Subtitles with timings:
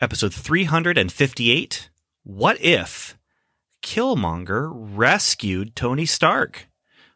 [0.00, 1.90] episode 358
[2.24, 3.16] What If
[3.82, 6.66] Killmonger Rescued Tony Stark?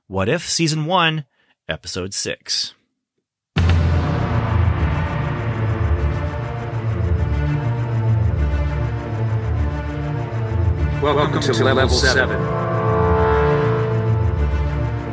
[0.07, 1.25] What If Season 1,
[1.69, 2.75] Episode 6.
[11.01, 12.41] Welcome, to, Level 7.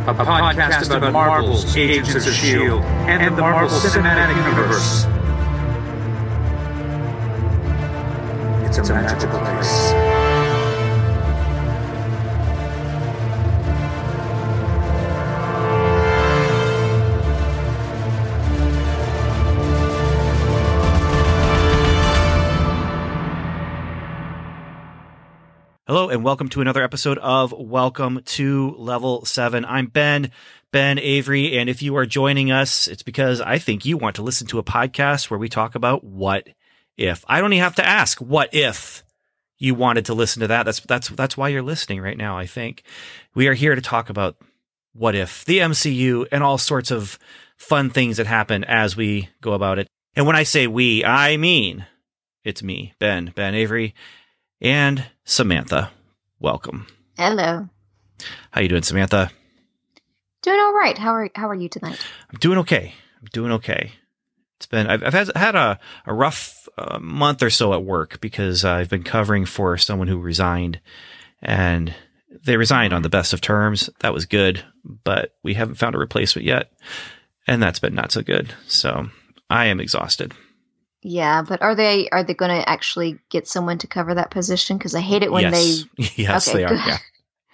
[0.08, 2.86] A podcast about Marvel's Agents of S.H.I.E.L.D.
[3.10, 5.06] and the Marvel Cinematic Universe.
[8.78, 9.92] It's a magical place.
[25.88, 29.64] Hello and welcome to another episode of Welcome to Level 7.
[29.64, 30.32] I'm Ben,
[30.72, 34.22] Ben Avery, and if you are joining us, it's because I think you want to
[34.22, 36.50] listen to a podcast where we talk about what
[36.98, 37.24] if.
[37.28, 39.04] I don't even have to ask what if
[39.58, 40.64] you wanted to listen to that.
[40.64, 42.84] That's that's that's why you're listening right now, I think.
[43.34, 44.38] We are here to talk about
[44.94, 47.20] what if, the MCU and all sorts of
[47.58, 49.88] fun things that happen as we go about it.
[50.16, 51.86] And when I say we, I mean
[52.46, 53.96] it's me, Ben, Ben Avery,
[54.62, 55.92] and Samantha.
[56.40, 56.88] Welcome.
[57.18, 57.68] Hello.
[58.52, 59.32] How you doing, Samantha?
[60.44, 60.98] Doing all right.
[60.98, 62.00] How are how are you tonight?
[62.32, 62.94] I'm doing okay.
[63.20, 63.94] I'm doing okay.
[64.66, 68.20] It's been I've, I've had had a a rough uh, month or so at work
[68.20, 70.80] because I've been covering for someone who resigned,
[71.40, 71.94] and
[72.44, 73.92] they resigned on the best of terms.
[74.00, 76.72] That was good, but we haven't found a replacement yet,
[77.46, 78.56] and that's been not so good.
[78.66, 79.12] So
[79.52, 80.34] I am exhausted.
[81.04, 84.80] Yeah, but are they are they going to actually get someone to cover that position?
[84.80, 85.54] Because I hate it when yes.
[85.94, 86.74] they yes okay, they are.
[86.74, 86.98] Yeah.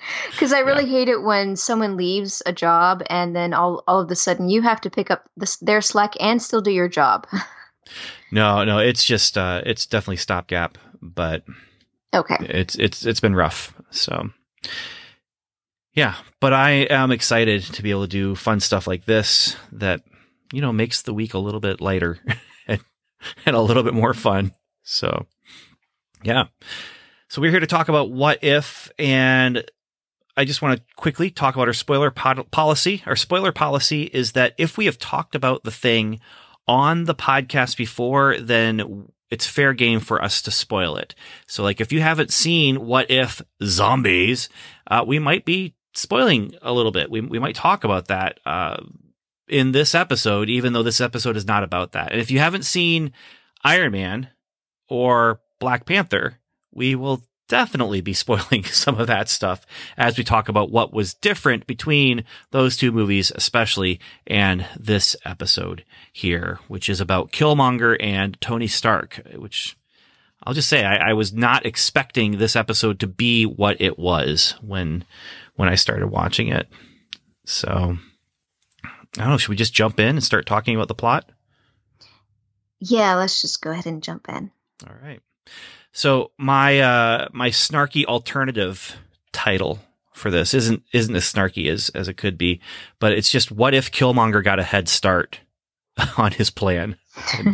[0.31, 0.91] Because I really yeah.
[0.91, 4.61] hate it when someone leaves a job and then all, all of a sudden you
[4.61, 7.27] have to pick up this, their slack and still do your job.
[8.31, 11.43] no, no, it's just uh, it's definitely stopgap, but
[12.13, 13.73] okay, it's it's it's been rough.
[13.91, 14.29] So
[15.93, 20.01] yeah, but I am excited to be able to do fun stuff like this that
[20.53, 22.19] you know makes the week a little bit lighter
[22.67, 22.81] and,
[23.45, 24.53] and a little bit more fun.
[24.83, 25.27] So
[26.23, 26.45] yeah.
[27.29, 29.63] So we're here to talk about what if and
[30.37, 33.03] I just want to quickly talk about our spoiler policy.
[33.05, 36.19] Our spoiler policy is that if we have talked about the thing
[36.67, 41.15] on the podcast before, then it's fair game for us to spoil it.
[41.47, 44.49] So, like, if you haven't seen What If Zombies,
[44.87, 47.09] uh, we might be spoiling a little bit.
[47.09, 48.77] We, we might talk about that uh,
[49.47, 52.11] in this episode, even though this episode is not about that.
[52.11, 53.13] And if you haven't seen
[53.63, 54.29] Iron Man
[54.87, 56.39] or Black Panther,
[56.73, 59.65] we will definitely be spoiling some of that stuff
[59.97, 65.83] as we talk about what was different between those two movies, especially, and this episode
[66.13, 69.75] here, which is about Killmonger and Tony Stark, which
[70.43, 74.55] I'll just say I, I was not expecting this episode to be what it was
[74.61, 75.03] when
[75.55, 76.69] when I started watching it.
[77.45, 77.97] So
[78.85, 81.29] I don't know, should we just jump in and start talking about the plot?
[82.79, 84.51] Yeah, let's just go ahead and jump in.
[84.87, 85.21] All right.
[85.91, 88.97] So my uh, my snarky alternative
[89.33, 89.79] title
[90.13, 92.61] for this isn't isn't as snarky as as it could be,
[92.99, 95.41] but it's just what if Killmonger got a head start
[96.17, 96.97] on his plan,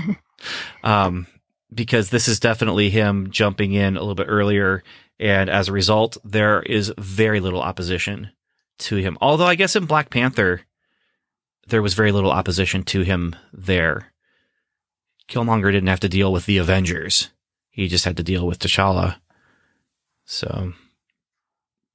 [0.84, 1.28] um,
[1.74, 4.84] because this is definitely him jumping in a little bit earlier,
[5.20, 8.30] and as a result, there is very little opposition
[8.80, 9.18] to him.
[9.20, 10.62] Although I guess in Black Panther,
[11.68, 14.14] there was very little opposition to him there.
[15.28, 17.30] Killmonger didn't have to deal with the Avengers
[17.78, 19.18] he just had to deal with T'Challa.
[20.26, 20.74] So,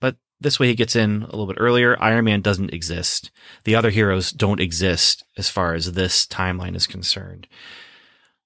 [0.01, 2.01] but this way he gets in a little bit earlier.
[2.01, 3.33] Iron Man doesn't exist.
[3.65, 7.49] The other heroes don't exist as far as this timeline is concerned.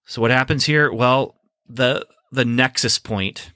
[0.07, 0.91] So what happens here?
[0.91, 1.37] Well,
[1.69, 3.53] the the nexus point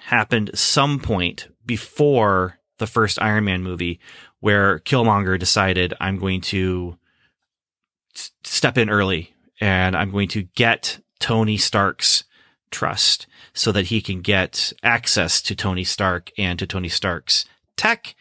[0.00, 3.98] happened some point before the first Iron Man movie
[4.40, 6.98] where Killmonger decided I'm going to
[8.44, 12.24] step in early and I'm going to get Tony Stark's
[12.70, 17.44] trust so that he can get access to Tony Stark and to Tony Stark's
[17.76, 18.14] tech,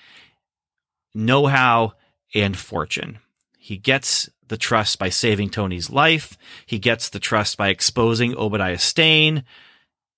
[1.14, 1.94] know how,
[2.34, 3.20] and fortune.
[3.58, 6.38] He gets the trust by saving Tony's life.
[6.66, 9.44] He gets the trust by exposing Obadiah Stane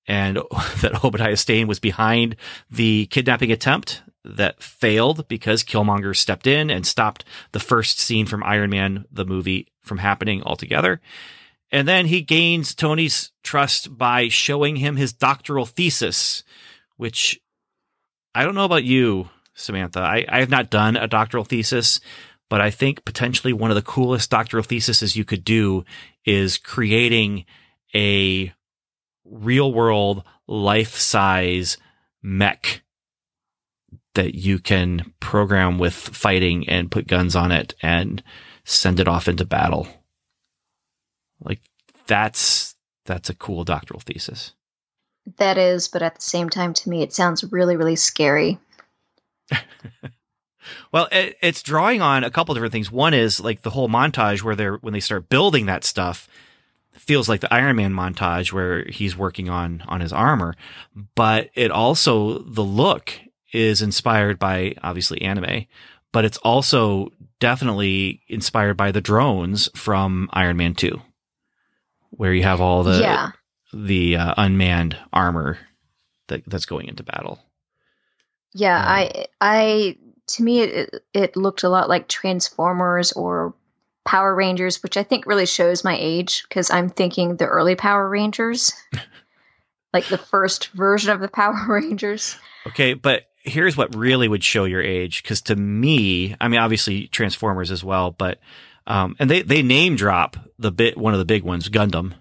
[0.07, 0.37] and
[0.81, 2.35] that Obadiah Stane was behind
[2.69, 8.43] the kidnapping attempt that failed because Killmonger stepped in and stopped the first scene from
[8.43, 10.99] Iron Man, the movie, from happening altogether.
[11.71, 16.43] And then he gains Tony's trust by showing him his doctoral thesis,
[16.97, 17.39] which
[18.33, 19.99] I don't know about you, Samantha.
[19.99, 21.99] I, I have not done a doctoral thesis,
[22.49, 25.85] but I think potentially one of the coolest doctoral theses you could do
[26.25, 27.45] is creating
[27.95, 28.53] a
[29.23, 31.77] real world life size
[32.23, 32.81] mech
[34.15, 38.23] that you can program with fighting and put guns on it and
[38.63, 39.87] send it off into battle.
[41.41, 41.61] Like
[42.07, 42.75] that's
[43.05, 44.53] that's a cool doctoral thesis.
[45.37, 48.57] That is, but at the same time, to me, it sounds really, really scary.
[50.91, 52.91] well, it, it's drawing on a couple different things.
[52.91, 56.27] One is like the whole montage where they're when they start building that stuff
[56.93, 60.55] feels like the Iron Man montage where he's working on on his armor,
[61.15, 63.13] but it also the look
[63.51, 65.65] is inspired by obviously anime,
[66.11, 71.01] but it's also definitely inspired by the drones from Iron Man 2
[72.19, 73.31] where you have all the yeah.
[73.71, 75.57] the uh, unmanned armor
[76.27, 77.39] that that's going into battle.
[78.53, 83.55] Yeah, Um, I I to me it it looked a lot like Transformers or
[84.03, 88.09] Power Rangers, which I think really shows my age because I'm thinking the early Power
[88.09, 88.73] Rangers,
[89.93, 92.35] like the first version of the Power Rangers.
[92.67, 97.07] Okay, but here's what really would show your age because to me, I mean obviously
[97.07, 98.41] Transformers as well, but
[98.89, 102.13] um and they they name drop the bit one of the big ones, Gundam.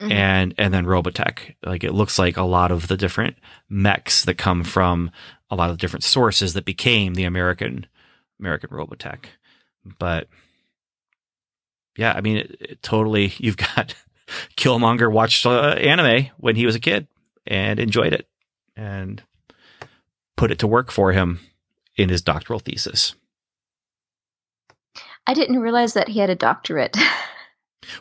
[0.00, 0.10] Mhm.
[0.12, 1.54] and and then Robotech.
[1.64, 3.36] Like it looks like a lot of the different
[3.68, 5.10] mechs that come from
[5.50, 7.86] a lot of different sources that became the American
[8.40, 9.26] American Robotech.
[9.98, 10.28] But
[11.96, 13.34] yeah, I mean, it, it totally.
[13.38, 13.94] You've got
[14.56, 17.06] Killmonger watched uh, anime when he was a kid
[17.46, 18.26] and enjoyed it,
[18.74, 19.22] and
[20.36, 21.38] put it to work for him
[21.96, 23.14] in his doctoral thesis.
[25.26, 26.96] I didn't realize that he had a doctorate.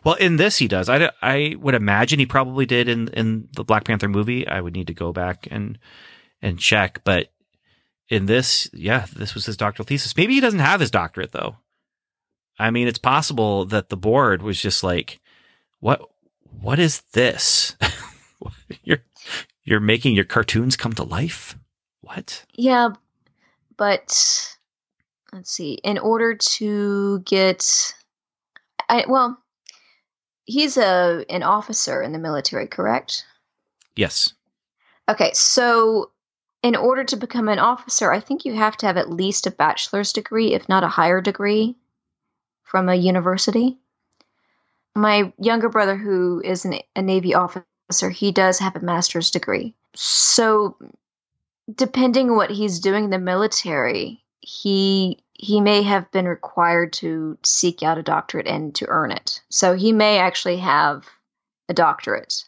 [0.03, 0.89] Well, in this he does.
[0.89, 4.47] I, I would imagine he probably did in in the Black Panther movie.
[4.47, 5.77] I would need to go back and
[6.41, 7.31] and check, but
[8.09, 10.17] in this, yeah, this was his doctoral thesis.
[10.17, 11.57] Maybe he doesn't have his doctorate though.
[12.59, 15.19] I mean, it's possible that the board was just like,
[15.79, 16.01] "What
[16.61, 17.75] what is this?
[18.83, 19.03] you're
[19.63, 21.57] you're making your cartoons come to life?
[22.01, 22.89] What?" yeah,
[23.77, 24.55] but
[25.33, 25.73] let's see.
[25.83, 27.93] In order to get,
[28.87, 29.37] I well,
[30.45, 33.25] he's a an officer in the military, correct?
[33.95, 34.33] Yes.
[35.09, 36.11] Okay, so
[36.61, 39.51] in order to become an officer, I think you have to have at least a
[39.51, 41.75] bachelor's degree, if not a higher degree,
[42.63, 43.77] from a university.
[44.95, 49.75] My younger brother, who is an, a Navy officer, he does have a master's degree.
[49.93, 50.77] So,
[51.73, 57.37] depending on what he's doing in the military, he he may have been required to
[57.43, 59.41] seek out a doctorate and to earn it.
[59.49, 61.05] So he may actually have
[61.69, 62.43] a doctorate,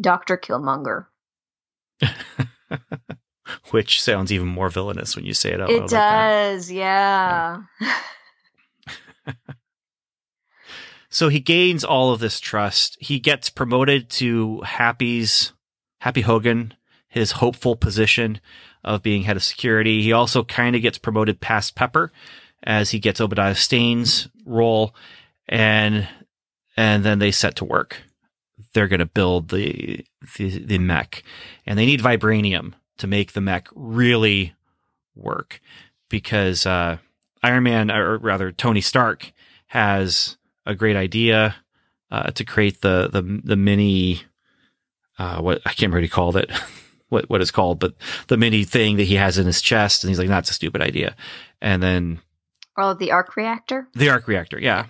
[0.00, 1.06] Doctor Killmonger.
[3.70, 6.28] Which sounds even more villainous when you say it out loud It like that.
[6.28, 7.62] does, yeah.
[11.08, 12.96] So he gains all of this trust.
[12.98, 15.52] He gets promoted to Happy's
[16.00, 16.72] Happy Hogan,
[17.06, 18.40] his hopeful position
[18.84, 20.02] of being head of security.
[20.02, 22.12] He also kind of gets promoted past Pepper
[22.62, 24.94] as he gets Obadiah Stane's role
[25.48, 26.08] and
[26.76, 28.02] and then they set to work.
[28.72, 30.04] They're going to build the,
[30.36, 31.22] the the mech
[31.66, 34.54] and they need vibranium to make the mech really
[35.14, 35.60] work
[36.08, 36.98] because uh
[37.42, 39.32] Iron Man or rather Tony Stark
[39.68, 41.56] has a great idea
[42.10, 44.22] uh, to create the the the mini
[45.18, 46.50] uh, what I can't remember he called it,
[47.12, 47.94] what what it's called, but
[48.28, 50.82] the mini thing that he has in his chest, and he's like, "That's a stupid
[50.82, 51.14] idea."
[51.60, 52.20] And then
[52.76, 53.86] Oh, the arc reactor?
[53.94, 54.86] the arc reactor, yeah,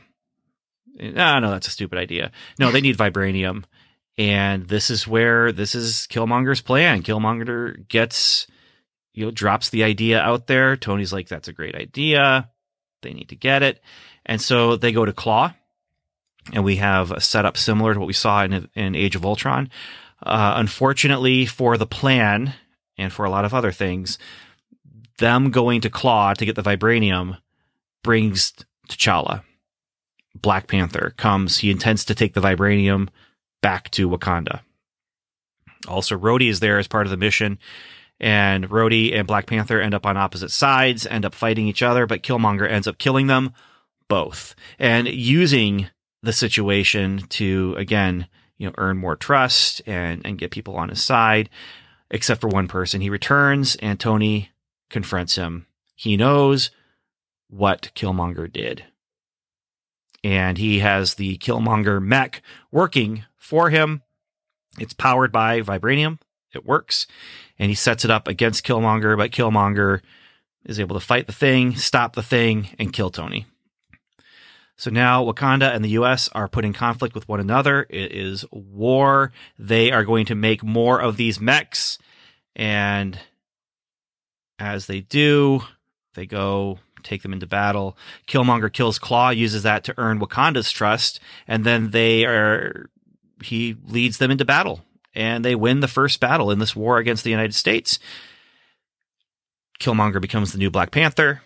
[0.99, 2.31] no, no, that's a stupid idea.
[2.59, 3.65] No, they need vibranium,
[4.17, 7.03] and this is where this is Killmonger's plan.
[7.03, 8.47] Killmonger gets
[9.13, 10.77] you know drops the idea out there.
[10.77, 12.49] Tony's like, "That's a great idea."
[13.03, 13.83] They need to get it,
[14.25, 15.55] and so they go to Klaue
[16.53, 19.71] and we have a setup similar to what we saw in, in Age of Ultron.
[20.23, 22.55] Uh, unfortunately, for the plan
[22.97, 24.19] and for a lot of other things,
[25.19, 27.39] them going to Klaue to get the vibranium
[28.03, 28.53] brings
[28.89, 29.43] T'Challa.
[30.35, 31.59] Black Panther comes.
[31.59, 33.09] He intends to take the vibranium
[33.61, 34.61] back to Wakanda.
[35.89, 37.59] Also, Rhodey is there as part of the mission,
[38.21, 42.07] and Rhodey and Black Panther end up on opposite sides, end up fighting each other,
[42.07, 43.53] but Killmonger ends up killing them
[44.09, 45.89] both and using
[46.23, 48.29] the situation to again,
[48.63, 51.51] you know, earn more trust and and get people on his side.
[52.13, 54.51] Except for one person, he returns and Tony
[54.89, 55.67] confronts him.
[55.97, 56.71] He knows
[57.49, 58.85] what Killmonger did,
[60.23, 62.41] and he has the Killmonger mech
[62.71, 64.03] working for him.
[64.79, 66.21] It's powered by vibranium.
[66.55, 67.09] It works,
[67.59, 70.03] and he sets it up against Killmonger, but Killmonger
[70.65, 73.47] is able to fight the thing, stop the thing, and kill Tony.
[74.83, 77.87] So now Wakanda and the US are put in conflict with one another.
[77.89, 79.31] It is war.
[79.57, 81.99] They are going to make more of these mechs.
[82.57, 83.17] And
[84.59, 85.61] as they do,
[86.15, 87.97] they go take them into battle.
[88.27, 92.91] Killmonger kills Klaue, uses that to earn Wakanda's trust, and then they are
[93.41, 94.85] he leads them into battle
[95.15, 98.01] and they win the first battle in this war against the United States.
[99.79, 101.41] Killmonger becomes the new Black Panther.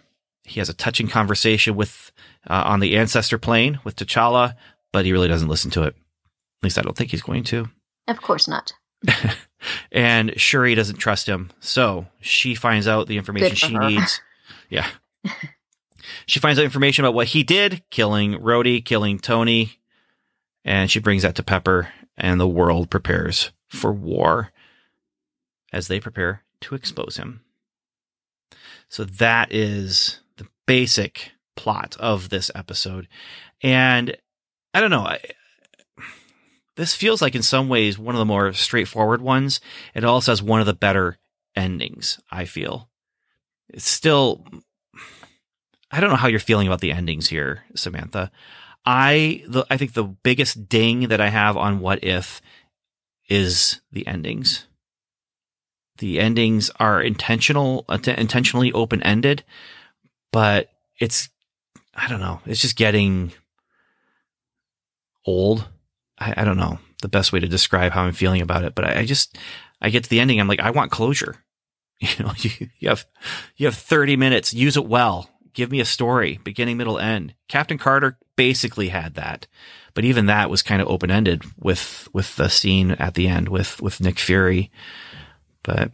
[0.47, 2.13] He has a touching conversation with
[2.49, 4.55] uh, on the ancestor plane with T'Challa,
[4.93, 5.95] but he really doesn't listen to it.
[5.97, 7.69] At least I don't think he's going to.
[8.09, 8.73] Of course not.
[9.93, 13.89] and Shuri doesn't trust him, so she finds out the information she her.
[13.89, 14.21] needs.
[14.69, 14.89] Yeah.
[16.27, 19.79] she finds out information about what he did, killing Rhodey, killing Tony,
[20.65, 24.51] and she brings that to Pepper, and the world prepares for war
[25.73, 27.43] as they prepare to expose him.
[28.89, 30.21] So that is
[30.67, 33.09] basic plot of this episode.
[33.63, 34.17] And
[34.75, 35.21] I don't know, I,
[36.77, 39.61] this feels like in some ways one of the more straightforward ones.
[39.95, 41.19] It also has one of the better
[41.55, 42.89] endings, I feel.
[43.69, 44.45] It's still
[45.91, 48.31] I don't know how you're feeling about the endings here, Samantha.
[48.85, 52.41] I the, I think the biggest ding that I have on what if
[53.29, 54.67] is the endings.
[55.99, 59.45] The endings are intentional, uh, intentionally open ended,
[60.33, 60.69] but
[60.99, 61.29] it's
[61.95, 62.41] I don't know.
[62.47, 63.33] It's just getting
[65.25, 65.67] old.
[66.19, 68.85] I, I don't know the best way to describe how I'm feeling about it, but
[68.85, 69.37] I, I just
[69.81, 70.41] I get to the ending.
[70.41, 71.37] I'm like, I want closure.
[71.99, 73.07] You know, you, you have
[73.57, 74.53] you have 30 minutes.
[74.53, 75.31] Use it well.
[75.55, 77.35] Give me a story, beginning, middle, end.
[77.49, 79.47] Captain Carter basically had that,
[79.95, 83.49] but even that was kind of open ended with with the scene at the end
[83.49, 84.71] with with Nick Fury.
[85.63, 85.93] But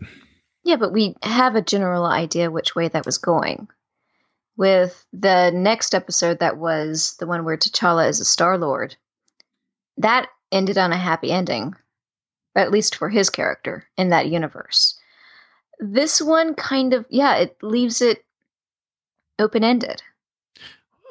[0.64, 3.68] Yeah, but we have a general idea which way that was going.
[4.62, 8.94] With the next episode, that was the one where T'Challa is a Star Lord,
[9.96, 11.74] that ended on a happy ending,
[12.54, 14.96] at least for his character in that universe.
[15.80, 18.24] This one kind of, yeah, it leaves it
[19.40, 20.00] open ended.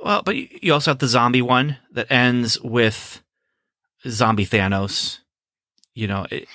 [0.02, 3.22] well, but you also have the zombie one that ends with
[4.08, 5.20] zombie Thanos.
[5.94, 6.48] You know, it,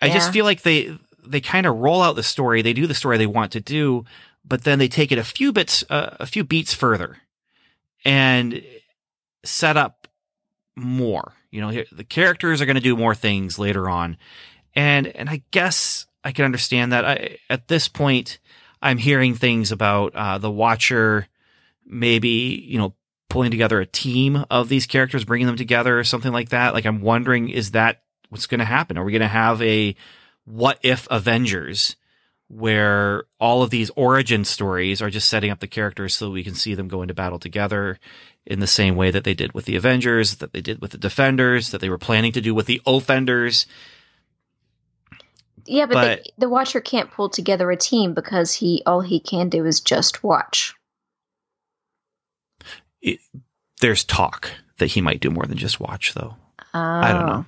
[0.00, 0.96] I just feel like they
[1.26, 2.62] they kind of roll out the story.
[2.62, 4.04] They do the story they want to do,
[4.44, 7.18] but then they take it a few bits, uh, a few beats further,
[8.04, 8.62] and
[9.44, 10.08] set up
[10.76, 11.32] more.
[11.50, 14.16] You know, the characters are going to do more things later on,
[14.74, 17.04] and and I guess I can understand that.
[17.04, 18.38] I, at this point,
[18.82, 21.28] I'm hearing things about uh, the Watcher,
[21.86, 22.94] maybe you know
[23.28, 26.74] pulling together a team of these characters, bringing them together, or something like that.
[26.74, 28.98] Like I'm wondering, is that what's going to happen?
[28.98, 29.94] Are we going to have a
[30.44, 31.96] what if Avengers?
[32.56, 36.54] Where all of these origin stories are just setting up the characters so we can
[36.54, 37.98] see them go into battle together
[38.46, 40.98] in the same way that they did with the Avengers, that they did with the
[40.98, 43.66] Defenders, that they were planning to do with the Offenders.
[45.66, 49.18] Yeah, but, But- the, the Watcher can't pull together a team because he all he
[49.18, 50.74] can do is just watch.
[53.80, 56.36] There's talk that he might do more than just watch, though.
[56.72, 57.46] I don't know.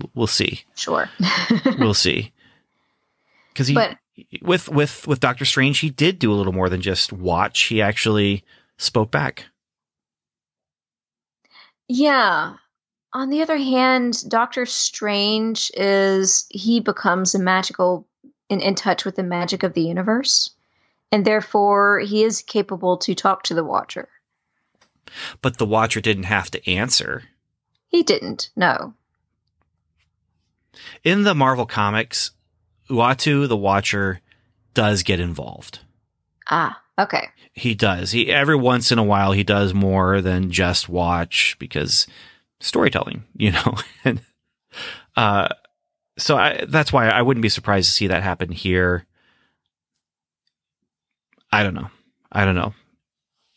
[0.00, 0.06] Oh.
[0.14, 0.62] We'll see.
[0.74, 1.08] Sure.
[1.78, 2.32] We'll see.
[3.52, 3.98] Because he, But-
[4.42, 7.62] with with with Doctor Strange, he did do a little more than just watch.
[7.62, 8.44] He actually
[8.78, 9.46] spoke back.
[11.88, 12.54] Yeah.
[13.14, 18.06] On the other hand, Doctor Strange is he becomes a magical
[18.48, 20.50] in, in touch with the magic of the universe.
[21.10, 24.08] And therefore he is capable to talk to the Watcher.
[25.42, 27.24] But the Watcher didn't have to answer.
[27.88, 28.94] He didn't, no.
[31.04, 32.30] In the Marvel comics,
[32.92, 34.20] Uatu the Watcher
[34.74, 35.80] does get involved.
[36.50, 37.28] Ah, okay.
[37.52, 38.12] He does.
[38.12, 42.06] He every once in a while he does more than just watch because
[42.60, 43.76] storytelling, you know.
[44.04, 44.20] and
[45.16, 45.48] uh
[46.18, 49.06] so I, that's why I wouldn't be surprised to see that happen here.
[51.50, 51.90] I don't know.
[52.30, 52.74] I don't know.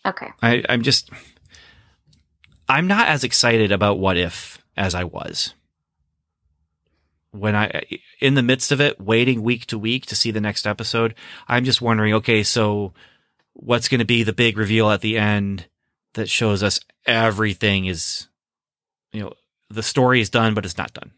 [0.06, 0.28] Okay.
[0.42, 1.10] I, I'm just
[2.68, 5.54] I'm not as excited about what if as I was.
[7.36, 7.84] When I
[8.22, 11.16] in the midst of it, waiting week to week to see the next episode,
[11.48, 12.94] I'm just wondering, okay, so
[13.54, 15.68] what's going to be the big reveal at the end
[16.14, 18.28] that shows us everything is
[19.12, 19.34] you know,
[19.70, 21.12] the story is done but it's not done.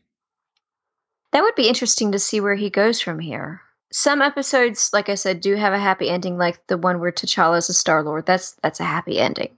[1.31, 3.61] That would be interesting to see where he goes from here.
[3.91, 7.57] Some episodes, like I said, do have a happy ending, like the one where T'Challa
[7.57, 8.25] is a Star Lord.
[8.25, 9.55] That's that's a happy ending.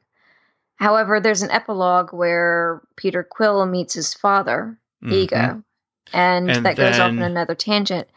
[0.75, 5.63] However, there's an epilogue where Peter Quill meets his father, Ego, Mhm.
[6.13, 8.07] And, And that goes off on another tangent.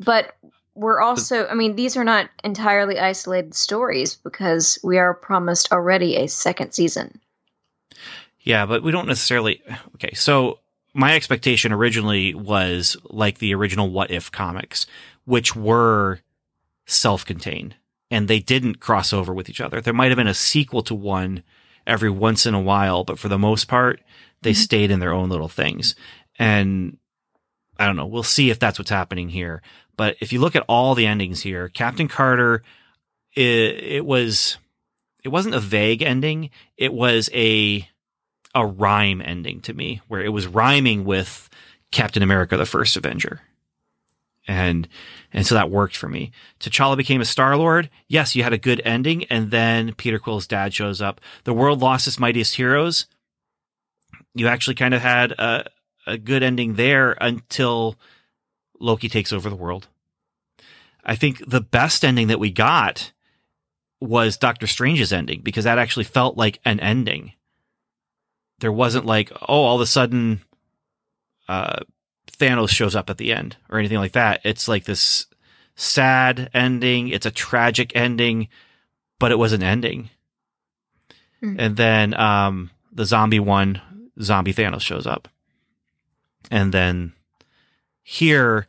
[0.00, 0.34] But
[0.74, 6.16] we're also, I mean, these are not entirely isolated stories because we are promised already
[6.16, 7.20] a second season.
[8.40, 9.62] Yeah, but we don't necessarily.
[9.94, 10.58] Okay, so
[10.94, 14.86] my expectation originally was like the original What If comics,
[15.24, 16.20] which were
[16.86, 17.76] self contained
[18.10, 19.80] and they didn't cross over with each other.
[19.80, 21.42] There might have been a sequel to one
[21.86, 24.00] every once in a while, but for the most part,
[24.42, 24.56] they Mhm.
[24.56, 25.94] stayed in their own little things.
[26.38, 26.98] And
[27.82, 28.06] I don't know.
[28.06, 29.60] We'll see if that's what's happening here.
[29.96, 32.62] But if you look at all the endings here, Captain Carter,
[33.34, 34.56] it, it was,
[35.24, 36.50] it wasn't a vague ending.
[36.76, 37.88] It was a,
[38.54, 41.50] a rhyme ending to me where it was rhyming with
[41.90, 43.40] Captain America, the first Avenger.
[44.46, 44.86] And,
[45.32, 46.30] and so that worked for me.
[46.60, 47.90] T'Challa became a Star Lord.
[48.06, 49.24] Yes, you had a good ending.
[49.24, 51.20] And then Peter Quill's dad shows up.
[51.42, 53.06] The world lost its mightiest heroes.
[54.36, 55.66] You actually kind of had a,
[56.06, 57.96] a good ending there until
[58.78, 59.88] Loki takes over the world.
[61.04, 63.12] I think the best ending that we got
[64.00, 67.32] was Doctor Strange's ending because that actually felt like an ending.
[68.60, 70.42] There wasn't like, oh, all of a sudden,
[71.48, 71.80] uh,
[72.30, 74.40] Thanos shows up at the end or anything like that.
[74.44, 75.26] It's like this
[75.74, 77.08] sad ending.
[77.08, 78.48] It's a tragic ending,
[79.18, 80.10] but it was an ending.
[81.40, 81.56] Hmm.
[81.58, 83.80] And then, um, the zombie one,
[84.20, 85.28] zombie Thanos shows up.
[86.52, 87.14] And then
[88.02, 88.66] here,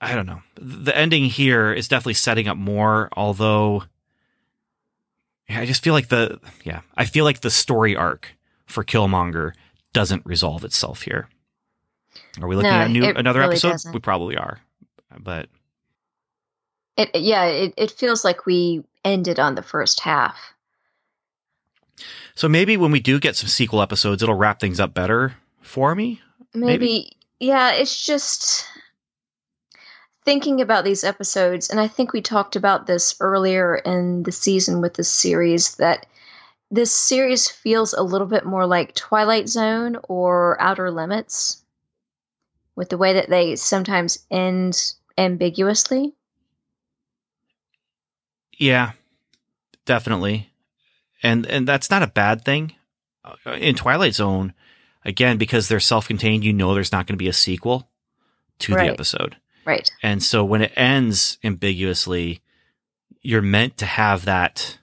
[0.00, 0.40] I don't know.
[0.56, 3.84] The ending here is definitely setting up more, although
[5.48, 8.34] yeah, I just feel like the, yeah, I feel like the story arc
[8.66, 9.52] for Killmonger
[9.92, 11.28] doesn't resolve itself here.
[12.40, 13.72] Are we looking No, at new, another really episode?
[13.72, 13.92] doesn't.
[13.92, 14.60] We probably are,
[15.18, 15.50] but
[16.96, 20.36] It yeah, it, it feels like we ended on the first half.
[22.34, 25.94] so maybe when we do get some sequel episodes, it'll wrap things up better for
[25.94, 26.20] me.
[26.54, 27.16] Maybe, Maybe.
[27.40, 28.66] yeah, it's just
[30.24, 34.80] thinking about these episodes, and I think we talked about this earlier in the season
[34.80, 36.06] with this series that
[36.70, 41.62] this series feels a little bit more like Twilight Zone or Outer Limits
[42.76, 46.14] with the way that they sometimes end ambiguously.
[48.56, 48.92] Yeah,
[49.84, 50.50] definitely.
[51.22, 52.74] And and that's not a bad thing.
[53.24, 54.54] Uh, In Twilight Zone,
[55.04, 57.88] again, because they're self-contained, you know there's not going to be a sequel
[58.60, 58.86] to Right.
[58.86, 59.36] the episode.
[59.64, 59.90] Right.
[60.02, 62.40] And so when it ends ambiguously,
[63.20, 64.78] you're meant to have that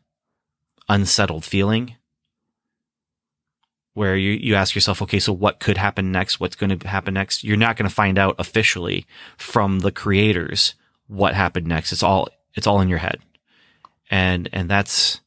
[0.88, 1.96] unsettled feeling
[3.94, 6.40] where you, you ask yourself, okay, so what could happen next?
[6.40, 7.44] What's going to happen next?
[7.44, 9.06] You're not going to find out officially
[9.38, 10.76] from the creators
[11.08, 11.92] what happened next.
[11.92, 13.20] It's all, it's all in your head.
[14.10, 15.20] And, and that's,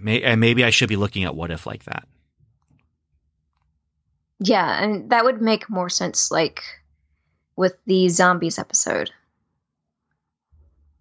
[0.00, 2.08] may, and maybe I should be looking at what if like that.
[4.40, 6.62] Yeah, and that would make more sense like
[7.56, 9.10] with the zombies episode.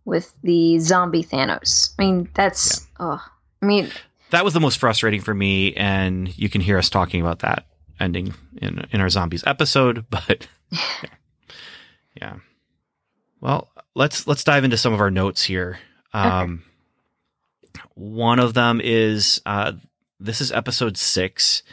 [0.06, 1.94] With the zombie Thanos.
[1.98, 3.24] I mean, that's oh.
[3.62, 3.90] I mean,
[4.30, 7.66] that was the most frustrating for me and you can hear us talking about that
[8.00, 11.10] ending in in our zombies episode but yeah.
[12.16, 12.36] yeah
[13.42, 15.80] well let's let's dive into some of our notes here
[16.14, 16.64] um
[17.96, 19.74] one of them is uh
[20.20, 21.64] this is episode 6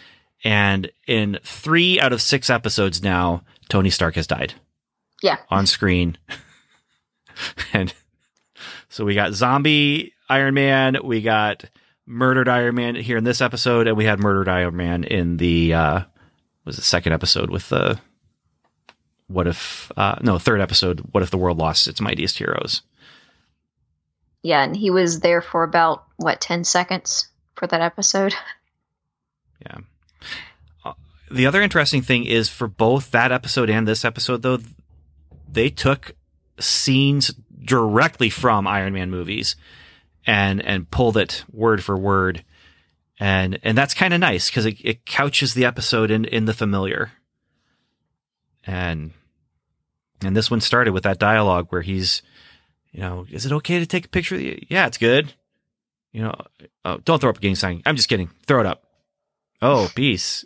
[0.46, 4.54] and in 3 out of 6 episodes now Tony Stark has died
[5.22, 5.38] Yeah.
[5.50, 6.16] on screen
[7.72, 7.92] and
[8.88, 11.64] so we got zombie Iron Man we got
[12.06, 15.74] murdered Iron Man here in this episode, and we had murdered Iron Man in the
[15.74, 16.00] uh,
[16.64, 17.98] was the second episode with the
[19.26, 21.00] what if uh, no third episode.
[21.10, 22.82] What if the world lost its mightiest heroes?
[24.42, 28.32] yeah, and he was there for about what, 10 seconds for that episode.
[29.60, 29.78] Yeah.
[30.84, 30.92] Uh,
[31.30, 34.58] the other interesting thing is for both that episode and this episode, though,
[35.50, 36.14] they took
[36.58, 39.56] scenes directly from Iron Man movies
[40.26, 42.44] and and pulled it word for word,
[43.18, 46.54] and and that's kind of nice because it, it couches the episode in in the
[46.54, 47.12] familiar.
[48.64, 49.12] And
[50.22, 52.22] and this one started with that dialogue where he's,
[52.90, 54.36] you know, is it okay to take a picture?
[54.36, 55.34] Yeah, it's good.
[56.12, 56.34] You know,
[56.84, 57.82] oh, don't throw up a gang sign.
[57.84, 58.30] I'm just kidding.
[58.46, 58.85] Throw it up.
[59.62, 60.44] Oh, peace.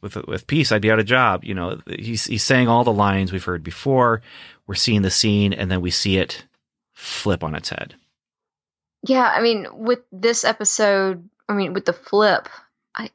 [0.00, 1.44] With with peace, I'd be out of job.
[1.44, 4.22] You know, he's he's saying all the lines we've heard before.
[4.66, 6.44] We're seeing the scene, and then we see it
[6.94, 7.94] flip on its head.
[9.02, 12.48] Yeah, I mean, with this episode, I mean, with the flip,
[12.94, 13.10] I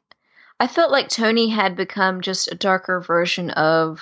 [0.60, 4.00] I felt like Tony had become just a darker version of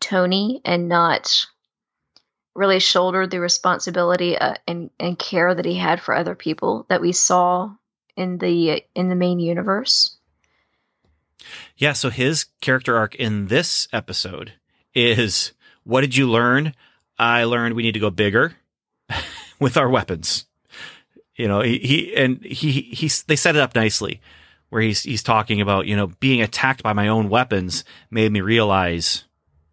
[0.00, 1.46] Tony and not
[2.54, 7.00] really shouldered the responsibility uh, and and care that he had for other people that
[7.00, 7.70] we saw
[8.16, 10.16] in the in the main universe.
[11.76, 14.52] Yeah, so his character arc in this episode
[14.94, 16.74] is what did you learn?
[17.18, 18.56] I learned we need to go bigger
[19.60, 20.46] with our weapons.
[21.36, 24.20] You know, he, he and he he's they set it up nicely
[24.70, 28.40] where he's he's talking about, you know, being attacked by my own weapons made me
[28.40, 29.24] realize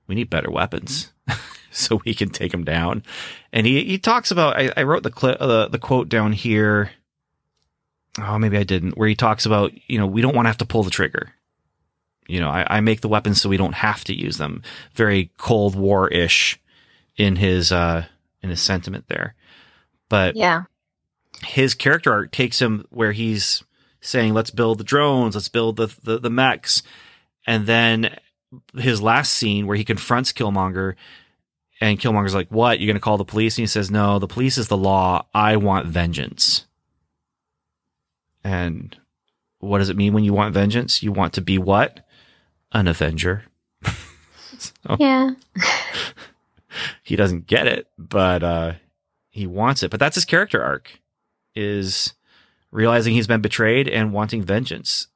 [0.07, 1.13] we need better weapons
[1.71, 3.03] so we can take them down.
[3.53, 6.91] And he he talks about I, I wrote the clip uh, the quote down here.
[8.19, 8.97] Oh, maybe I didn't.
[8.97, 11.31] Where he talks about, you know, we don't want to have to pull the trigger.
[12.27, 14.63] You know, I, I make the weapons so we don't have to use them.
[14.93, 16.59] Very Cold War ish
[17.17, 18.05] in his uh
[18.41, 19.35] in his sentiment there.
[20.09, 20.63] But Yeah.
[21.45, 23.63] his character arc takes him where he's
[24.01, 26.83] saying, "Let's build the drones, let's build the the, the mechs,"
[27.47, 28.17] and then
[28.77, 30.95] his last scene where he confronts Killmonger,
[31.79, 32.79] and Killmonger's like, "What?
[32.79, 35.25] You're going to call the police?" And he says, "No, the police is the law.
[35.33, 36.65] I want vengeance."
[38.43, 38.95] And
[39.59, 41.03] what does it mean when you want vengeance?
[41.03, 42.05] You want to be what?
[42.71, 43.43] An Avenger.
[44.57, 45.31] So- Yeah.
[47.03, 48.73] he doesn't get it, but uh,
[49.29, 49.89] he wants it.
[49.91, 50.99] But that's his character arc
[51.55, 52.13] is
[52.71, 55.07] realizing he's been betrayed and wanting vengeance.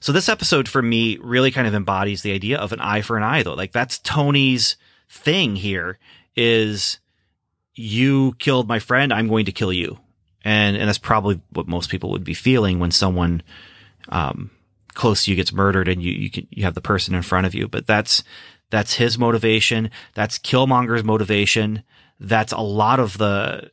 [0.00, 3.16] So this episode for me really kind of embodies the idea of an eye for
[3.16, 3.54] an eye though.
[3.54, 4.76] Like that's Tony's
[5.08, 5.98] thing here
[6.36, 7.00] is
[7.74, 9.98] you killed my friend, I'm going to kill you.
[10.44, 13.42] And and that's probably what most people would be feeling when someone
[14.08, 14.50] um
[14.94, 17.46] close to you gets murdered and you you can you have the person in front
[17.46, 17.68] of you.
[17.68, 18.22] But that's
[18.70, 19.90] that's his motivation.
[20.14, 21.82] That's Killmonger's motivation.
[22.20, 23.70] That's a lot of the,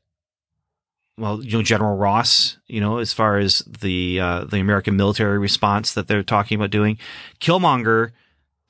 [1.18, 5.38] well, you know, General Ross, you know, as far as the, uh, the American military
[5.38, 6.98] response that they're talking about doing.
[7.40, 8.12] Killmonger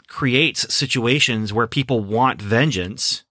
[0.07, 3.23] creates situations where people want vengeance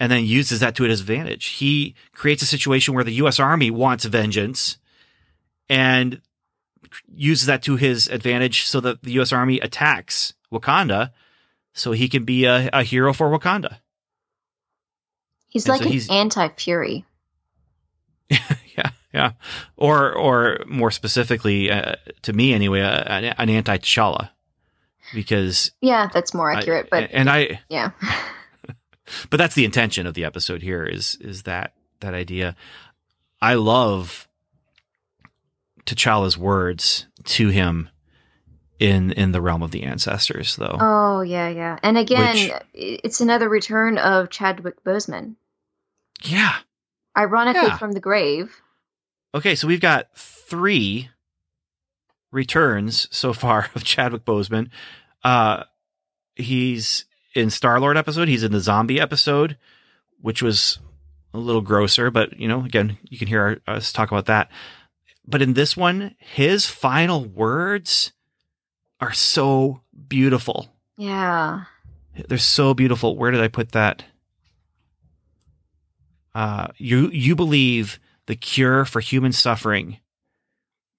[0.00, 1.46] and then uses that to his advantage.
[1.46, 3.40] He creates a situation where the U.S.
[3.40, 4.78] Army wants vengeance
[5.68, 6.20] and
[7.14, 9.32] uses that to his advantage so that the U.S.
[9.32, 11.10] Army attacks Wakanda
[11.74, 13.78] so he can be a, a hero for Wakanda.
[15.48, 17.04] He's And like so an he's- anti-Fury.
[18.30, 19.32] yeah, yeah.
[19.76, 24.30] Or, or more specifically, uh, to me anyway, uh, an, an anti T'Challa,
[25.14, 27.90] because Yeah, that's more I- accurate, but and I, yeah.
[29.30, 32.56] but that's the intention of the episode here is is that that idea.
[33.40, 34.28] I love
[35.86, 37.88] T'Challa's words to him
[38.78, 40.76] in in the realm of the ancestors, though.
[40.80, 41.78] Oh, yeah, yeah.
[41.82, 45.34] And again, Which- it's another return of Chadwick Boseman.
[46.22, 46.56] yeah.
[47.16, 47.78] Ironically Yeah.
[47.78, 48.60] from the grave.
[49.34, 51.10] Okay, so we've got three
[52.30, 54.70] returns so far of Chadwick Boseman.
[55.24, 55.64] Uh,
[56.36, 58.28] he's in Star Lord episode.
[58.28, 59.56] He's in the zombie episode,
[60.20, 60.78] which was
[61.34, 64.50] a little grosser, but you know, again, you can hear our, us talk about that.
[65.26, 68.12] But in this one, his final words
[69.00, 70.72] are so beautiful.
[70.96, 71.64] Yeah.
[72.26, 73.16] They're so beautiful.
[73.16, 74.04] Where did I put that?
[76.34, 79.98] Uh, you you believe the cure for human suffering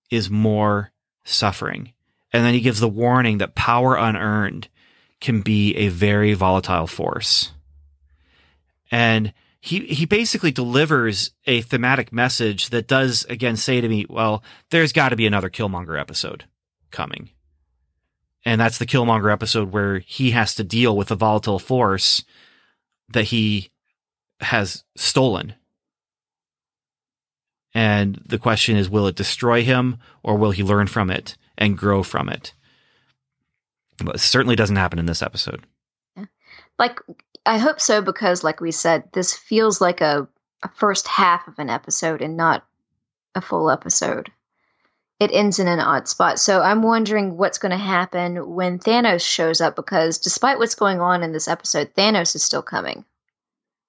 [0.10, 0.92] is more
[1.24, 1.94] suffering,
[2.34, 4.68] and then he gives the warning that power unearned
[5.22, 7.52] can be a very volatile force.
[8.92, 14.44] And he he basically delivers a thematic message that does again say to me, well,
[14.70, 16.46] there's got to be another Killmonger episode
[16.92, 17.30] coming.
[18.46, 22.24] And that's the Killmonger episode where he has to deal with a volatile force
[23.10, 23.70] that he
[24.40, 25.54] has stolen.
[27.74, 31.78] And the question is, will it destroy him or will he learn from it and
[31.78, 32.54] grow from it?
[34.04, 35.66] But certainly doesn't happen in this episode.
[36.78, 37.00] Like,
[37.46, 40.28] I hope so because, like we said, this feels like a,
[40.64, 42.66] a first half of an episode and not
[43.36, 44.32] a full episode.
[45.20, 46.40] It ends in an odd spot.
[46.40, 51.02] So I'm wondering what's going to happen when Thanos shows up because despite what's going
[51.02, 53.04] on in this episode, Thanos is still coming.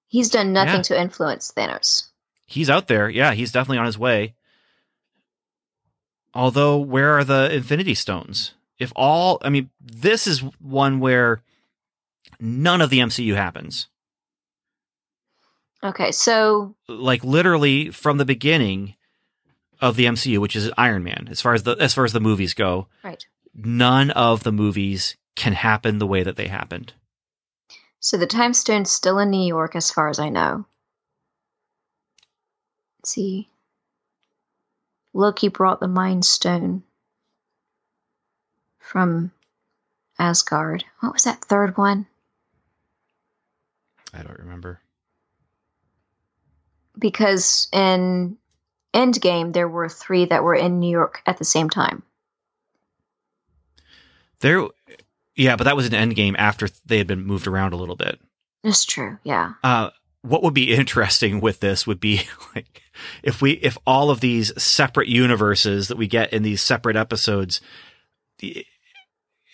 [0.09, 0.83] He's done nothing Yeah.
[0.83, 2.09] to influence Thanos.
[2.47, 3.09] He's out there.
[3.09, 4.35] Yeah, he's definitely on his way.
[6.35, 8.55] Although, where are the Infinity Stones?
[8.81, 11.43] If all, I mean, this is one where
[12.41, 13.89] none of the MCU happens.
[15.85, 18.97] Okay, so like literally from the beginning
[19.81, 22.21] of the MCU, which is Iron Man, as far as the as far as the
[22.21, 23.25] movies go, right.
[23.55, 26.93] none of the movies can happen the way that they happened.
[27.99, 30.67] So the time stone's still in New York as far as I know.
[32.99, 33.49] Let's see.
[35.13, 36.83] Loki brought the Mind Stone
[38.91, 39.31] from
[40.19, 40.85] Asgard.
[40.99, 42.07] What was that third one?
[44.13, 44.81] I don't remember.
[46.99, 48.37] Because in
[48.93, 52.03] Endgame, there were three that were in New York at the same time.
[54.41, 54.67] There,
[55.37, 58.19] yeah, but that was an Endgame after they had been moved around a little bit.
[58.65, 59.53] That's true, yeah.
[59.63, 59.91] Uh,
[60.23, 62.23] what would be interesting with this would be
[62.57, 62.83] like
[63.23, 67.61] if we if all of these separate universes that we get in these separate episodes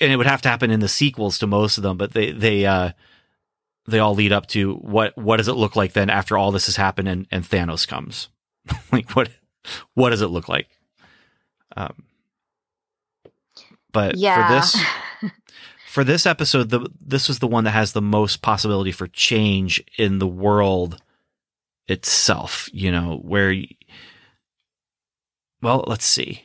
[0.01, 2.31] and it would have to happen in the sequels to most of them but they
[2.33, 2.91] they uh
[3.87, 6.67] they all lead up to what what does it look like then after all this
[6.67, 8.29] has happened and, and Thanos comes
[8.93, 9.31] like what
[9.95, 10.69] what does it look like
[11.77, 12.05] um
[13.97, 14.47] but yeah.
[14.47, 14.85] for this
[15.97, 19.83] for this episode, the this was the one that has the most possibility for change
[19.97, 21.01] in the world
[21.89, 22.69] itself.
[22.75, 23.55] You know, where,
[25.63, 26.45] well, let's see,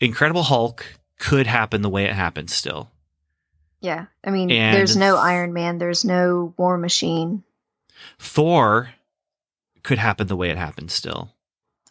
[0.00, 0.84] Incredible Hulk
[1.18, 2.90] could happen the way it happened still.
[3.80, 4.06] yeah.
[4.24, 5.78] I mean, And- there's no Iron Man.
[5.78, 7.44] There's no War Machine.
[8.18, 8.90] Thor
[9.82, 11.30] could happen the way it happened still.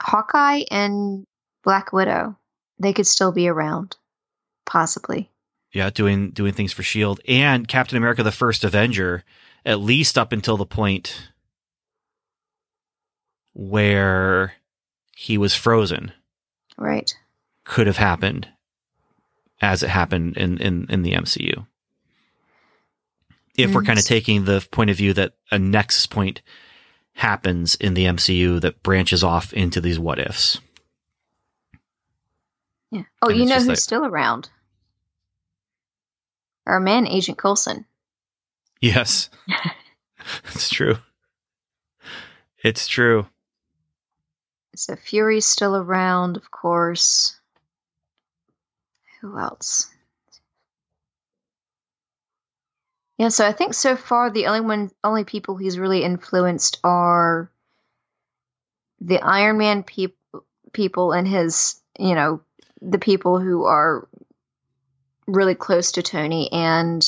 [0.01, 1.25] Hawkeye and
[1.63, 2.35] Black Widow.
[2.79, 3.95] They could still be around,
[4.65, 5.29] possibly.
[5.71, 9.23] Yeah, doing doing things for Shield and Captain America: The First Avenger,
[9.65, 11.29] at least up until the point
[13.53, 14.53] where
[15.15, 16.11] he was frozen.
[16.77, 17.15] Right.
[17.65, 18.49] could have happened
[19.61, 21.65] as it happened in in, in the MCU.
[23.55, 26.41] If we're kind of taking the point of view that a nexus point
[27.13, 30.59] happens in the MCU that branches off into these what ifs.
[32.89, 33.03] Yeah.
[33.21, 34.49] Oh, And you know who's like- still around?
[36.65, 37.85] Our man, Agent Coulson.
[38.81, 39.29] Yes.
[40.45, 40.97] it's true.
[42.63, 43.27] It's true.
[44.75, 47.39] So Fury's still around, of course.
[49.23, 49.89] Who else?
[53.17, 57.49] Yeah, so I think so far the only one, only people he's really influenced are
[58.99, 60.17] the Iron Man peop-
[60.73, 62.41] people and his, you know,
[62.81, 64.09] the people who are
[65.25, 67.01] really close to Tony and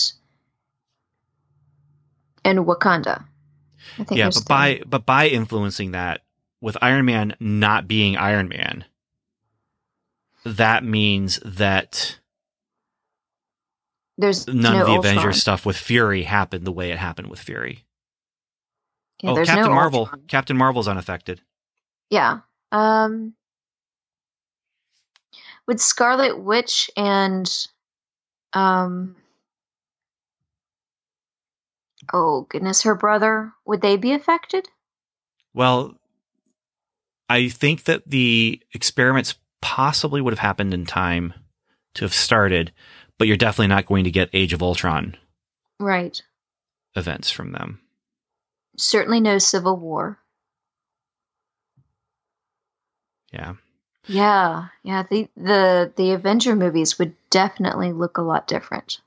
[2.45, 3.25] and Wakanda.
[3.99, 6.21] I think Yeah, but by but by influencing that
[6.62, 8.86] with Iron Man not being Iron Man,
[10.46, 12.20] that means that
[14.18, 15.18] there's none no of the Ultron.
[15.18, 17.86] Avengers stuff with Fury happened the way it happened with Fury.
[19.22, 20.00] Yeah, oh, Captain no Marvel.
[20.02, 20.24] Ultron.
[20.28, 21.42] Captain Marvel's unaffected.
[22.10, 22.40] Yeah.
[22.72, 23.34] Um
[25.68, 27.52] would Scarlet Witch and
[28.54, 29.16] um
[32.14, 34.70] Oh goodness, her brother, would they be affected?
[35.54, 35.96] Well,
[37.28, 41.34] I think that the experiments possibly would have happened in time
[41.96, 42.72] to have started,
[43.18, 45.15] but you're definitely not going to get Age of Ultron
[45.80, 46.22] Right.
[46.96, 47.82] events from them.
[48.78, 50.20] Certainly no Civil War.
[53.32, 53.56] Yeah.
[54.08, 55.04] Yeah, yeah.
[55.10, 59.00] The the the Avenger movies would definitely look a lot different.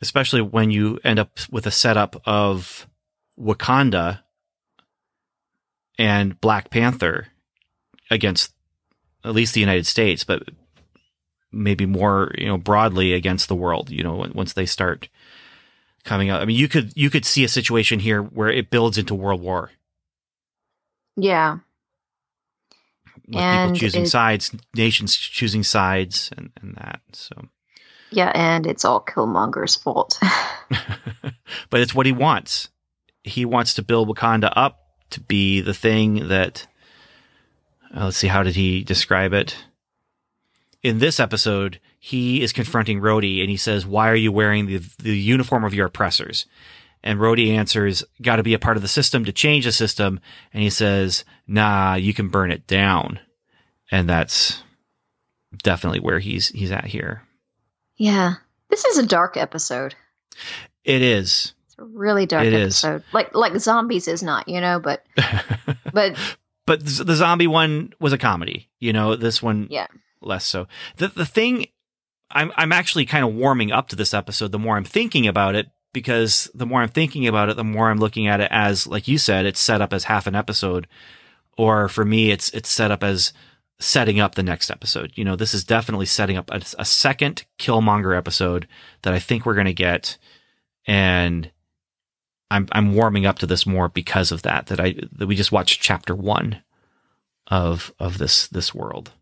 [0.00, 2.88] Especially when you end up with a setup of
[3.38, 4.20] Wakanda
[5.98, 7.28] and Black Panther
[8.12, 8.52] against
[9.24, 10.42] at least the United States, but
[11.50, 15.08] maybe more, you know, broadly against the world, you know, once they start
[16.04, 16.40] coming out.
[16.42, 19.40] I mean, you could you could see a situation here where it builds into World
[19.40, 19.70] War
[21.16, 21.58] Yeah.
[23.28, 27.00] with And people choosing it- sides, nations choosing sides and, and that.
[27.12, 27.48] So
[28.10, 30.18] Yeah, and it's all Killmonger's fault.
[31.70, 32.68] but it's what he wants.
[33.24, 36.66] He wants to build Wakanda up to be the thing that.
[37.96, 39.56] Uh, let's see, how did he describe it?
[40.82, 44.78] In this episode, he is confronting Rhodey and he says, "Why are you wearing the
[44.98, 46.46] the uniform of your oppressors?"
[47.04, 50.18] And Rhodey answers, "Got to be a part of the system to change the system."
[50.52, 53.20] And he says, "Nah, you can burn it down."
[53.92, 54.62] And that's
[55.62, 57.22] definitely where he's he's at here.
[57.96, 58.34] yeah.
[58.68, 59.94] This is a dark episode.
[60.82, 61.52] It is.
[61.66, 62.82] It's a really dark It is.
[62.82, 63.04] episode.
[63.12, 65.04] Like like zombies is not, you know, but
[65.92, 66.16] but
[66.80, 68.68] but the zombie one was a comedy.
[68.80, 69.86] You know, this one Yeah.
[70.20, 70.66] less so.
[70.96, 71.66] The the thing
[72.30, 75.54] I'm I'm actually kind of warming up to this episode the more I'm thinking about
[75.54, 78.86] it because the more I'm thinking about it the more I'm looking at it as
[78.86, 80.86] like you said it's set up as half an episode
[81.58, 83.32] or for me it's it's set up as
[83.78, 85.12] setting up the next episode.
[85.16, 88.66] You know, this is definitely setting up a, a second Killmonger episode
[89.02, 90.16] that I think we're going to get
[90.86, 91.50] and
[92.52, 94.66] I'm I'm warming up to this more because of that.
[94.66, 96.62] That I that we just watched chapter one
[97.48, 99.12] of of this this world.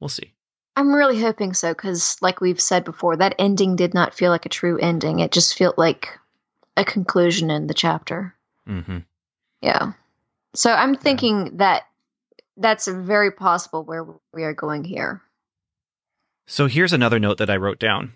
[0.00, 0.32] We'll see.
[0.76, 4.46] I'm really hoping so because, like we've said before, that ending did not feel like
[4.46, 5.18] a true ending.
[5.18, 6.18] It just felt like
[6.76, 8.34] a conclusion in the chapter.
[8.66, 8.98] Mm-hmm.
[9.60, 9.92] Yeah.
[10.54, 11.82] So I'm thinking that
[12.56, 15.22] that's very possible where we are going here.
[16.46, 18.12] So here's another note that I wrote down.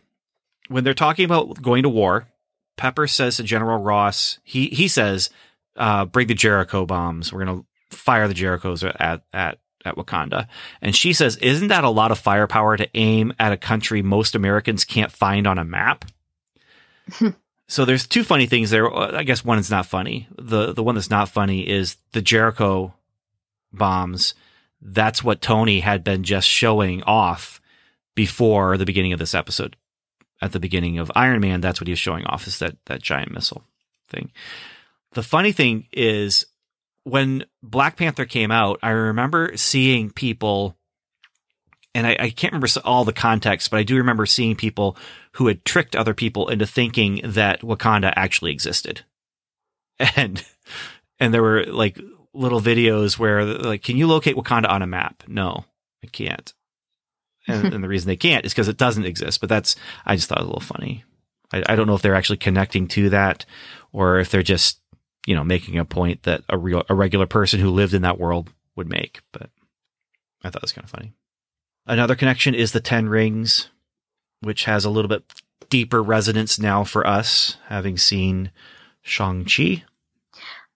[0.68, 2.28] When they're talking about going to war,
[2.76, 5.30] Pepper says to General Ross, he he says,
[5.76, 7.32] uh, "Bring the Jericho bombs.
[7.32, 10.46] We're gonna fire the Jerichos at at at Wakanda."
[10.82, 14.34] And she says, "Isn't that a lot of firepower to aim at a country most
[14.34, 16.04] Americans can't find on a map?"
[17.68, 18.94] so there's two funny things there.
[18.94, 20.28] I guess one is not funny.
[20.38, 22.94] the The one that's not funny is the Jericho
[23.72, 24.34] bombs.
[24.82, 27.60] That's what Tony had been just showing off
[28.14, 29.76] before the beginning of this episode
[30.42, 33.02] at the beginning of Iron Man, that's what he was showing off is that that
[33.02, 33.64] giant missile
[34.08, 34.30] thing.
[35.12, 36.46] The funny thing is
[37.04, 40.76] when Black Panther came out, I remember seeing people
[41.94, 44.98] and I, I, can't remember all the context, but I do remember seeing people
[45.32, 49.02] who had tricked other people into thinking that Wakanda actually existed.
[50.14, 50.44] And
[51.18, 51.98] and there were like
[52.34, 55.22] little videos where like, can you locate Wakanda on a map?
[55.26, 55.64] No,
[56.04, 56.52] I can't
[57.46, 59.40] and, and the reason they can't is because it doesn't exist.
[59.40, 61.04] But that's I just thought it was a little funny.
[61.52, 63.44] I, I don't know if they're actually connecting to that,
[63.92, 64.80] or if they're just
[65.26, 68.18] you know making a point that a real a regular person who lived in that
[68.18, 69.20] world would make.
[69.32, 69.50] But
[70.42, 71.12] I thought it was kind of funny.
[71.86, 73.68] Another connection is the Ten Rings,
[74.40, 75.22] which has a little bit
[75.68, 78.50] deeper resonance now for us, having seen
[79.02, 79.84] Shang Chi.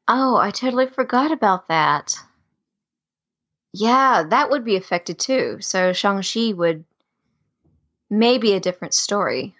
[0.08, 2.16] Oh, I totally forgot about that.
[3.72, 5.58] Yeah, that would be affected too.
[5.60, 6.84] So Shang-Chi would
[8.08, 9.54] maybe a different story.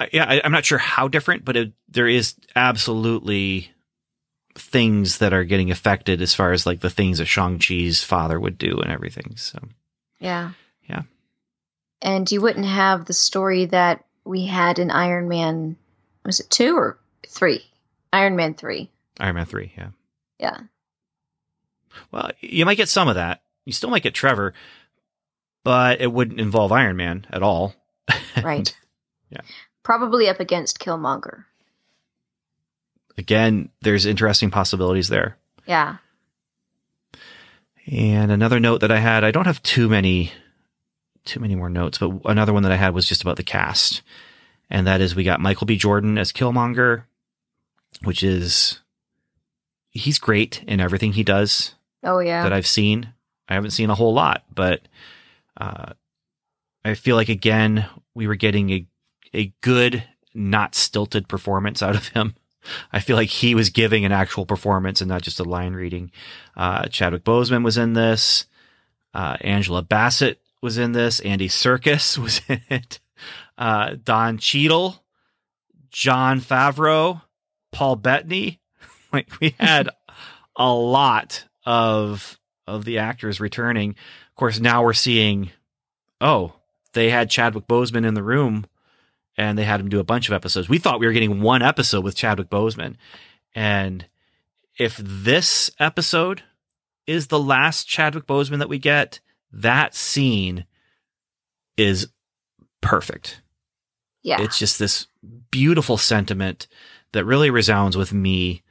[0.00, 3.70] Uh, yeah, I, am not sure how different, but it, there is absolutely
[4.54, 8.58] things that are getting affected as far as like the things that Shang-Chi's father would
[8.58, 9.36] do and everything.
[9.36, 9.58] So,
[10.18, 10.52] yeah.
[10.88, 11.02] Yeah.
[12.00, 15.76] And you wouldn't have the story that we had in Iron Man,
[16.24, 17.64] was it two or three?
[18.12, 18.90] Iron Man 3.
[19.20, 19.88] Iron Man 3, yeah.
[20.38, 20.58] Yeah.
[22.10, 23.42] Well, you might get some of that.
[23.64, 24.54] You still might get Trevor,
[25.64, 27.74] but it wouldn't involve Iron Man at all.
[28.42, 28.74] Right.
[29.30, 29.42] yeah.
[29.82, 31.44] Probably up against Killmonger.
[33.18, 35.36] Again, there's interesting possibilities there.
[35.66, 35.98] Yeah.
[37.86, 40.32] And another note that I had, I don't have too many
[41.24, 44.02] too many more notes, but another one that I had was just about the cast.
[44.68, 45.76] And that is we got Michael B.
[45.76, 47.04] Jordan as Killmonger,
[48.02, 48.80] which is
[49.90, 51.74] he's great in everything he does.
[52.02, 52.42] Oh yeah.
[52.42, 53.12] That I've seen.
[53.48, 54.82] I haven't seen a whole lot, but
[55.56, 55.92] uh,
[56.84, 58.86] I feel like again we were getting a
[59.34, 62.34] a good, not stilted performance out of him.
[62.92, 66.12] I feel like he was giving an actual performance and not just a line reading.
[66.56, 68.46] Uh, Chadwick Boseman was in this.
[69.14, 71.20] Uh, Angela Bassett was in this.
[71.20, 73.00] Andy Serkis was in it.
[73.58, 75.02] Uh, Don Cheadle,
[75.90, 77.22] Jon Favreau,
[77.70, 78.58] Paul Bettany.
[79.12, 79.90] Like we had
[80.56, 83.90] a lot of of the actors returning.
[83.90, 85.50] Of course, now we're seeing,
[86.20, 86.54] oh,
[86.92, 88.66] they had Chadwick Boseman in the room,
[89.36, 90.68] and they had him do a bunch of episodes.
[90.68, 92.96] We thought we were getting one episode with Chadwick Boseman,
[93.54, 94.06] and
[94.78, 96.42] if this episode
[97.06, 99.20] is the last Chadwick Boseman that we get,
[99.52, 100.66] that scene
[101.76, 102.08] is
[102.80, 103.40] perfect.
[104.22, 104.40] Yeah.
[104.40, 105.06] It's just this
[105.50, 106.68] beautiful sentiment
[107.12, 108.62] that really resounds with me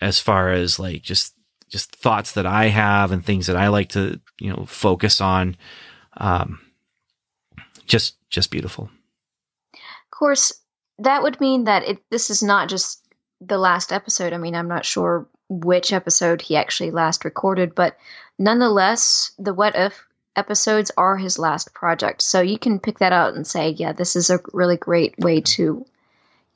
[0.00, 1.34] as far as like just
[1.68, 5.56] just thoughts that I have and things that I like to, you know, focus on.
[6.16, 6.60] Um,
[7.86, 8.90] just, just beautiful.
[9.74, 10.52] Of course,
[10.98, 13.04] that would mean that it, this is not just
[13.40, 14.32] the last episode.
[14.32, 17.96] I mean, I'm not sure which episode he actually last recorded, but
[18.38, 22.22] nonetheless, the What If episodes are his last project.
[22.22, 25.40] So you can pick that out and say, yeah, this is a really great way
[25.40, 25.86] to, you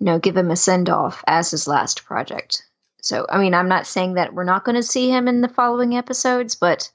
[0.00, 2.64] know, give him a send off as his last project.
[3.08, 5.48] So, I mean, I'm not saying that we're not going to see him in the
[5.48, 6.90] following episodes, but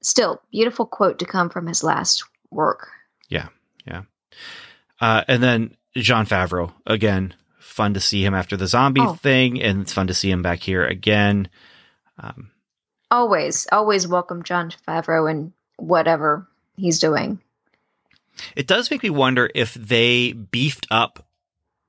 [0.00, 2.88] still, beautiful quote to come from his last work.
[3.28, 3.48] Yeah,
[3.86, 4.04] yeah.
[4.98, 9.12] Uh, and then Jon Favreau again, fun to see him after the zombie oh.
[9.12, 11.48] thing, and it's fun to see him back here again.
[12.18, 12.50] Um,
[13.10, 17.40] always, always welcome Jon Favreau and whatever he's doing.
[18.56, 21.26] It does make me wonder if they beefed up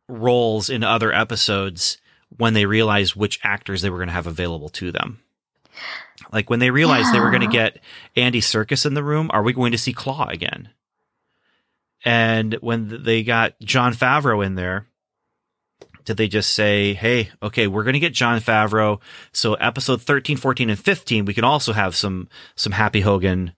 [0.09, 1.97] roles in other episodes
[2.37, 5.19] when they realized which actors they were going to have available to them.
[6.31, 7.13] Like when they realized yeah.
[7.13, 7.79] they were going to get
[8.15, 10.69] Andy Serkis in the room, are we going to see Klaue again?
[12.03, 14.87] And when they got Jon Favreau in there,
[16.05, 19.01] did they just say, hey, okay, we're going to get Jon Favreau.
[19.33, 23.53] So episode 13, 14, and 15, we can also have some, some Happy Hogan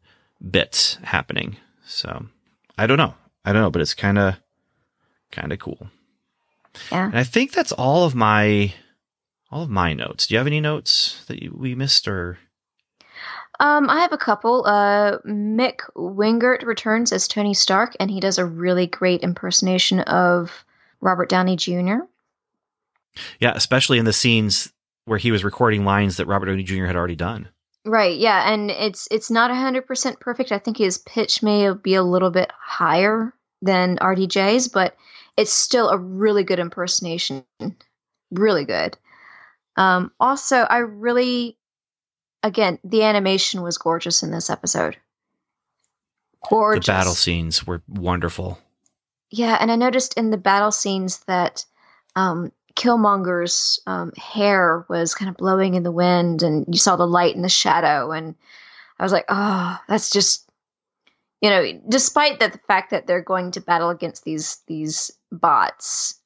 [0.49, 1.57] bits happening.
[1.85, 2.25] So
[2.77, 3.15] I don't know.
[3.43, 4.35] I don't know, but it's kind of,
[5.31, 5.89] kind of cool.
[6.91, 7.05] Yeah.
[7.05, 8.73] And I think that's all of my
[9.51, 10.27] all of my notes.
[10.27, 12.37] Do you have any notes that you, we missed or?
[13.59, 14.65] Um, I have a couple.
[14.65, 20.63] Uh, Mick Wingert returns as Tony Stark, and he does a really great impersonation of
[21.01, 22.05] Robert Downey Jr.
[23.39, 24.71] Yeah, especially in the scenes
[25.05, 26.85] where he was recording lines that Robert Downey Jr.
[26.85, 27.49] had already done.
[27.83, 30.51] Right, yeah, and it's it's not hundred percent perfect.
[30.51, 34.95] I think his pitch may be a little bit higher than RDJ's, but
[35.37, 37.45] it's still a really good impersonation.
[38.31, 38.97] Really good.
[39.77, 41.57] Um, also, I really,
[42.43, 44.97] again, the animation was gorgeous in this episode.
[46.49, 46.85] Gorgeous.
[46.85, 48.59] The battle scenes were wonderful.
[49.29, 51.65] Yeah, and I noticed in the battle scenes that
[52.15, 57.05] um, Killmonger's um, hair was kind of blowing in the wind, and you saw the
[57.05, 58.35] light and the shadow, and
[58.99, 60.46] I was like, oh, that's just,
[61.41, 66.19] you know, despite that the fact that they're going to battle against these these bots,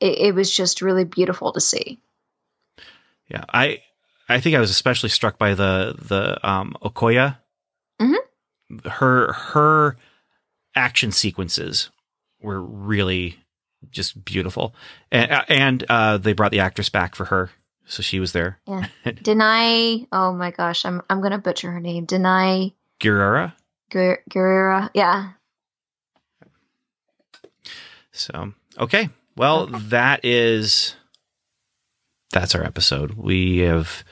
[0.00, 2.00] it, it was just really beautiful to see.
[3.28, 3.80] Yeah, I
[4.28, 7.36] I think I was especially struck by the the um, Okoye.
[8.00, 8.16] Mhm.
[8.90, 9.96] Her her
[10.74, 11.90] action sequences
[12.40, 13.38] were really
[13.90, 14.74] just beautiful,
[15.10, 17.50] and and uh, they brought the actress back for her,
[17.86, 18.58] so she was there.
[18.66, 18.88] Yeah.
[19.06, 22.06] Denai, oh my gosh, I'm I'm gonna butcher her name.
[22.06, 23.54] Denai Guerrera.
[23.94, 24.90] Guer- Guerrera.
[24.92, 25.30] Yeah.
[28.10, 30.96] So okay, well that is
[32.32, 33.12] that's our episode.
[33.12, 34.04] We have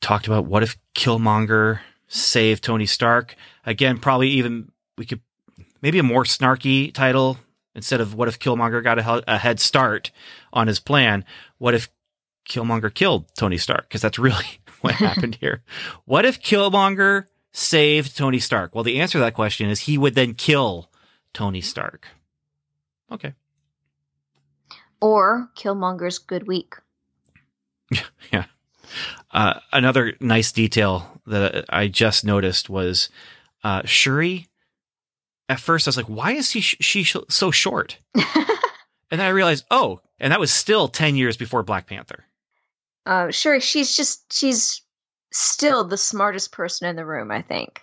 [0.00, 3.98] talked about what if Killmonger saved Tony Stark again.
[3.98, 5.20] Probably even we could
[5.80, 7.38] maybe a more snarky title
[7.74, 10.10] instead of what if Killmonger got a, a head start
[10.52, 11.24] on his plan.
[11.58, 11.88] What if
[12.48, 13.88] Killmonger killed Tony Stark?
[13.88, 15.62] Because that's really what happened here.
[16.04, 18.74] What if Killmonger saved Tony Stark?
[18.74, 20.90] Well, the answer to that question is he would then kill
[21.32, 22.06] Tony Stark.
[23.10, 23.32] Okay.
[25.00, 26.74] Or Killmonger's Good Week.
[28.32, 28.44] Yeah.
[29.30, 33.08] Uh, another nice detail that I just noticed was
[33.62, 34.46] uh, Shuri.
[35.48, 37.98] At first, I was like, "Why is he sh- she sh- so short?"
[39.08, 42.24] And then I realized, oh, and that was still ten years before Black Panther.
[43.06, 44.82] uh, sure, she's just she's
[45.32, 47.30] still the smartest person in the room.
[47.30, 47.80] I think,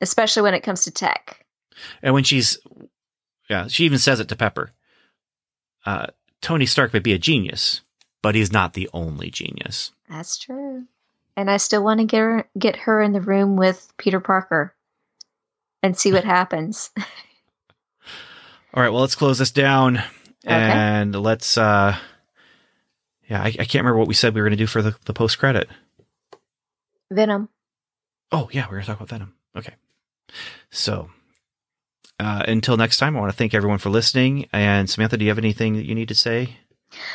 [0.00, 1.44] especially when it comes to tech.
[2.02, 2.58] And when she's,
[3.48, 4.72] yeah, she even says it to Pepper.
[5.86, 6.08] Uh,
[6.42, 7.80] Tony Stark may be a genius,
[8.22, 9.92] but he's not the only genius.
[10.10, 10.84] That's true.
[11.36, 14.74] And I still want to get her get her in the room with Peter Parker
[15.82, 16.90] and see what happens.
[18.74, 20.02] All right, well, let's close this down Okay.
[20.46, 21.56] and let's.
[21.58, 21.96] uh
[23.28, 24.94] Yeah, I, I can't remember what we said we were going to do for the,
[25.06, 25.68] the post credit.
[27.10, 27.48] Venom.
[28.32, 29.34] Oh, yeah, we're to talk about Venom.
[29.56, 29.74] Okay.
[30.70, 31.10] So,
[32.20, 34.48] uh, until next time, I want to thank everyone for listening.
[34.52, 36.56] And Samantha, do you have anything that you need to say?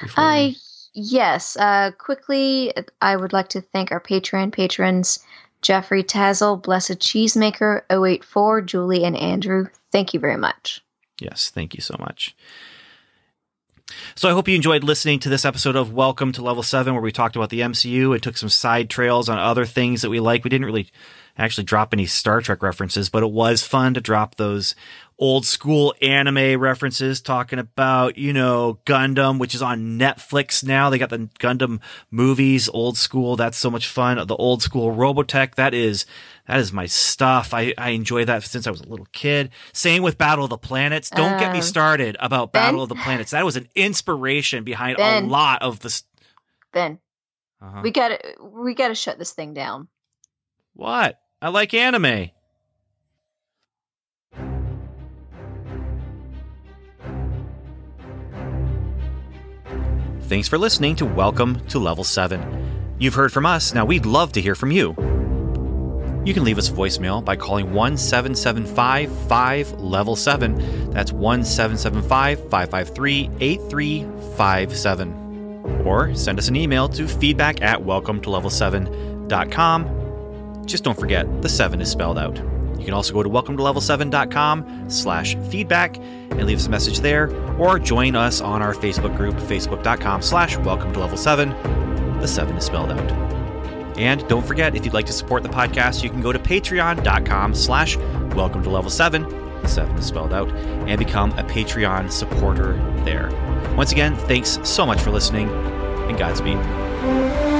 [0.02, 0.56] before we- I
[0.93, 1.58] yes.
[1.58, 5.20] Uh, quickly, I would like to thank our Patreon patrons:
[5.62, 9.68] Jeffrey Tazzle, Blessed Cheesemaker, 084, Julie, and Andrew.
[9.91, 10.82] Thank you very much.
[11.20, 12.36] Yes, thank you so much.
[14.16, 17.04] So I hope you enjoyed listening to this episode of Welcome to Level 7 where
[17.04, 20.20] we talked about the MCU and took some side trails on other things that we
[20.20, 20.44] like.
[20.44, 20.90] We didn't really
[21.38, 24.74] actually drop any Star Trek references, but it was fun to drop those
[25.18, 30.89] old school anime references talking about, you know, Gundam, which is on Netflix now.
[30.89, 31.80] They got the Gundam
[32.11, 33.36] movies, old school.
[33.38, 34.18] That's so much fun.
[34.28, 35.55] The old school Robotech.
[35.55, 36.05] That is,
[36.47, 37.53] that is my stuff.
[37.53, 39.51] I, I enjoy that since I was a little kid.
[39.72, 41.09] Same with Battle of the Planets.
[41.09, 43.32] Don't get me Um, started about Battle of the Planets.
[43.32, 45.88] That was an inspiration behind a lot of the.
[45.88, 46.03] s-
[46.74, 46.99] Ben,
[47.61, 47.80] Uh-huh.
[47.84, 49.88] we got to we got to shut this thing down.
[50.74, 51.18] What?
[51.41, 52.32] I like anime.
[60.28, 62.95] Thanks for listening to Welcome to Level 7.
[62.97, 64.89] You've heard from us, now we'd love to hear from you.
[66.26, 70.91] You can leave us a voicemail by calling 1 775 5 Level 7.
[70.91, 75.84] That's 1 775 553 8357.
[75.86, 80.05] Or send us an email to feedback at welcome to level 7.com
[80.65, 82.39] just don't forget, the 7 is spelled out.
[82.86, 87.00] You can also go to welcome to level7.com slash feedback and leave us a message
[87.00, 91.50] there, or join us on our Facebook group, facebook.com slash welcome to level 7.
[92.20, 93.12] The 7 is spelled out.
[93.98, 97.56] And don't forget, if you'd like to support the podcast, you can go to patreon.com
[97.56, 97.98] slash
[98.36, 99.24] welcome to level 7.
[99.64, 102.74] The 7 is spelled out, and become a Patreon supporter
[103.04, 103.32] there.
[103.76, 107.55] Once again, thanks so much for listening, and Godspeed.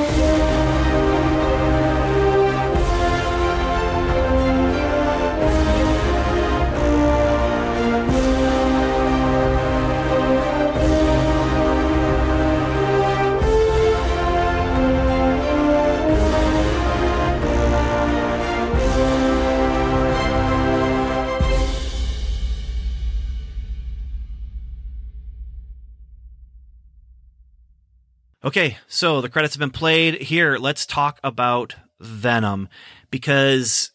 [28.46, 30.22] Okay, so the credits have been played.
[30.22, 32.70] Here, let's talk about Venom
[33.10, 33.91] because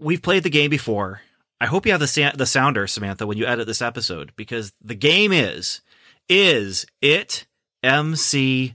[0.00, 1.20] we've played the game before.
[1.60, 4.72] I hope you have the sa- the sounder, Samantha, when you edit this episode because
[4.82, 5.82] the game is
[6.28, 7.46] is it
[7.84, 8.74] MCU.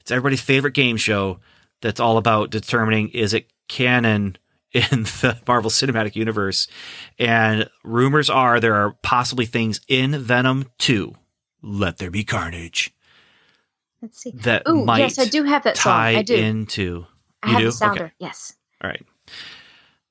[0.00, 1.38] It's everybody's favorite game show
[1.82, 4.38] that's all about determining is it canon
[4.72, 6.66] in the Marvel Cinematic Universe.
[7.18, 11.14] And rumors are there are possibly things in Venom 2.
[11.60, 12.94] Let there be carnage
[14.02, 14.32] Let's see.
[14.32, 15.92] that Ooh, might yes, I do have that song.
[15.92, 16.34] tie I do.
[16.34, 17.06] into.
[17.42, 17.66] I You have do?
[17.66, 18.04] the sounder.
[18.06, 18.12] Okay.
[18.18, 18.54] Yes.
[18.82, 19.02] All right.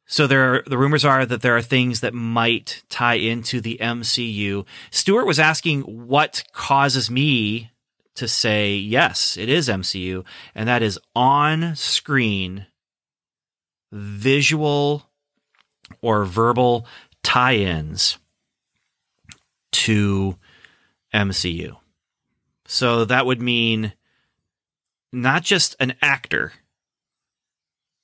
[0.06, 3.78] So there, are, the rumors are that there are things that might tie into the
[3.82, 4.66] MCU.
[4.90, 7.72] Stuart was asking what causes me
[8.16, 12.66] to say yes, it is MCU, and that is on screen
[13.92, 15.10] visual
[16.02, 16.86] or verbal
[17.24, 18.18] tie-ins
[19.72, 20.36] to
[21.14, 21.78] MCU.
[22.72, 23.92] So that would mean
[25.12, 26.54] not just an actor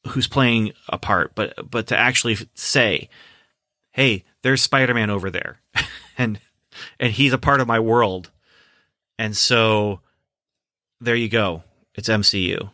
[0.09, 3.07] who's playing a part, but but to actually say,
[3.91, 5.61] "Hey, there's Spider-Man over there,"
[6.18, 6.41] and
[6.99, 8.30] and he's a part of my world,
[9.18, 10.01] and so
[10.99, 11.63] there you go.
[11.95, 12.70] It's MCU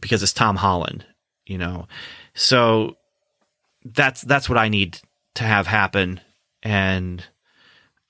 [0.00, 1.04] because it's Tom Holland,
[1.44, 1.88] you know.
[2.32, 2.96] So
[3.84, 4.98] that's that's what I need
[5.34, 6.22] to have happen,
[6.62, 7.22] and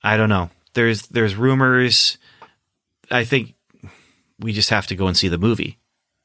[0.01, 0.51] I don't know.
[0.73, 2.17] There's there's rumors.
[3.11, 3.55] I think
[4.39, 5.77] we just have to go and see the movie.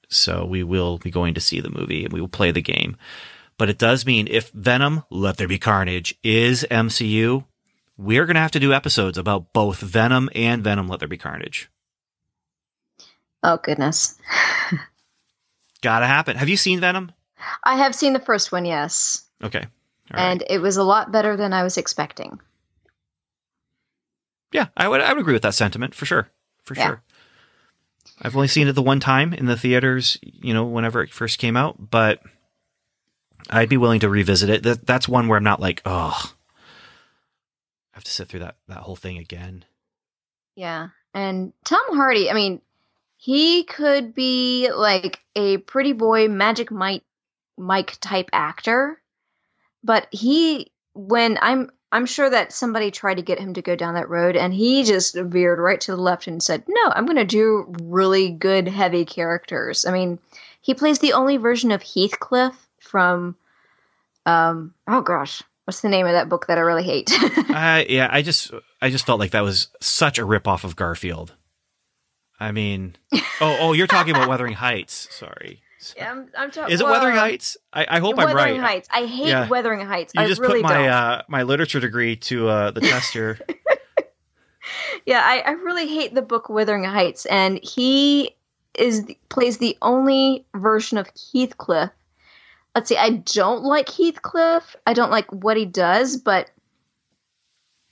[0.08, 2.96] So we will be going to see the movie and we will play the game.
[3.56, 7.44] But it does mean if Venom, Let There Be Carnage is MCU,
[7.96, 11.16] we're going to have to do episodes about both Venom and Venom, Let There Be
[11.16, 11.70] Carnage.
[13.42, 14.18] Oh goodness.
[15.82, 16.36] Gotta happen.
[16.36, 17.12] Have you seen Venom?
[17.62, 19.66] I have seen the first one, yes, Okay.
[20.12, 20.20] Right.
[20.20, 22.40] and it was a lot better than I was expecting.
[24.52, 26.28] yeah, I would I would agree with that sentiment for sure.
[26.64, 26.86] For Yeah.
[26.86, 27.02] sure.
[28.22, 31.38] I've only seen it the one time in the theaters, you know, whenever it first
[31.38, 32.20] came out, but
[33.50, 34.62] I'd be willing to revisit it.
[34.62, 36.32] That, that's one where I'm not like, oh,
[37.92, 39.64] I have to sit through that that whole thing again.
[40.54, 40.88] Yeah.
[41.12, 42.60] And Tom Hardy, I mean,
[43.16, 47.02] he could be like a pretty boy magic Mike
[47.56, 49.00] Mike type actor,
[49.82, 53.94] but he when I'm I'm sure that somebody tried to get him to go down
[53.94, 57.18] that road and he just veered right to the left and said, "No, I'm going
[57.18, 60.18] to do really good heavy characters." I mean,
[60.60, 63.36] he plays the only version of Heathcliff from
[64.26, 67.10] um oh gosh, what's the name of that book that I really hate?
[67.12, 68.50] I yeah, I just
[68.82, 71.34] I just felt like that was such a ripoff of Garfield.
[72.40, 72.96] I mean,
[73.40, 75.06] oh oh, you're talking about Wuthering Heights.
[75.14, 75.62] Sorry,
[75.96, 76.72] Yeah, I'm, I'm talking.
[76.72, 77.56] is it Wuthering Heights?
[77.72, 78.70] I, I hope I'm Wuthering right.
[78.70, 78.88] Heights.
[78.92, 79.48] I hate Yeah.
[79.48, 80.14] Wuthering Heights.
[80.14, 83.38] You I just really put my uh, my literature degree to uh, the test here.
[85.06, 88.34] yeah, I, I really hate the book Wuthering Heights, and he
[88.74, 91.90] is plays the only version of Heathcliff.
[92.74, 94.76] Let's see, I don't like Heathcliff.
[94.86, 96.50] I don't like what he does, but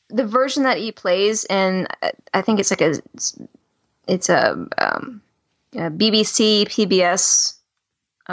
[0.08, 1.88] the version that he plays, and
[2.34, 2.94] I think it's like a
[4.08, 5.22] it's a, um,
[5.74, 7.54] a BBC PBS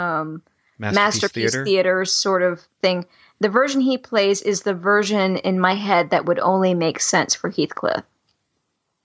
[0.00, 0.42] um,
[0.78, 1.64] Masterpiece, masterpiece Theater.
[1.64, 2.04] theater.
[2.04, 3.04] sort of thing.
[3.40, 7.34] The version he plays is the version in my head that would only make sense
[7.34, 8.02] for Heathcliff,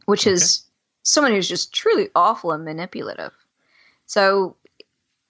[0.06, 0.64] which is
[1.04, 3.32] someone who's just truly awful and manipulative.
[4.06, 4.56] So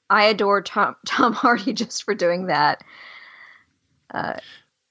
[0.10, 2.84] I adore Tom Tom Hardy just for doing that.
[4.14, 4.38] Uh,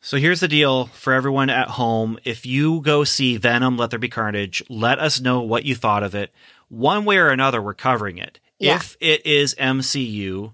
[0.01, 2.19] So here's the deal for everyone at home.
[2.25, 6.03] If you go see Venom, Let There Be Carnage, let us know what you thought
[6.03, 6.33] of it.
[6.69, 8.39] One way or another, we're covering it.
[8.59, 8.77] Yeah.
[8.77, 10.53] If it is MCU,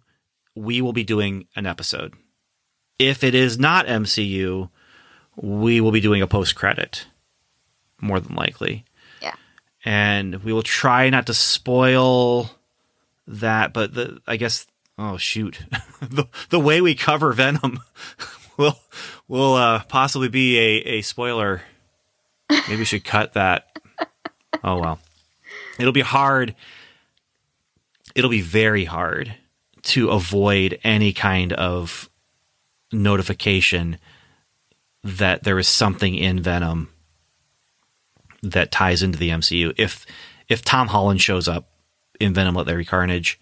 [0.61, 2.15] we will be doing an episode.
[2.99, 4.69] If it is not MCU,
[5.37, 7.07] we will be doing a post credit,
[8.01, 8.85] more than likely.
[9.23, 9.35] Yeah.
[9.85, 12.51] And we will try not to spoil
[13.27, 14.67] that, but the I guess
[14.99, 15.61] oh shoot,
[16.03, 17.81] the the way we cover Venom
[18.59, 18.79] will
[19.29, 21.63] will uh, possibly be a a spoiler.
[22.51, 23.67] Maybe we should cut that.
[24.63, 24.99] Oh well,
[25.79, 26.55] it'll be hard.
[28.15, 29.37] It'll be very hard
[29.83, 32.09] to avoid any kind of
[32.93, 33.99] notification
[35.03, 36.91] that there is something in Venom
[38.43, 39.73] that ties into the MCU.
[39.77, 40.07] If
[40.49, 41.69] if Tom Holland shows up
[42.19, 43.41] in Venom Let There Be Carnage,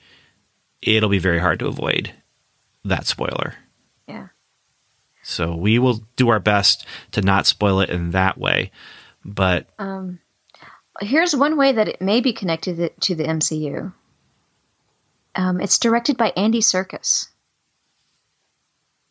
[0.82, 2.12] it'll be very hard to avoid
[2.84, 3.54] that spoiler.
[4.06, 4.28] yeah.
[5.22, 8.70] So we will do our best to not spoil it in that way.
[9.24, 10.20] But Um,
[11.00, 13.92] here's one way that it may be connected to the MCU.
[15.38, 17.28] Um, it's directed by Andy Serkis.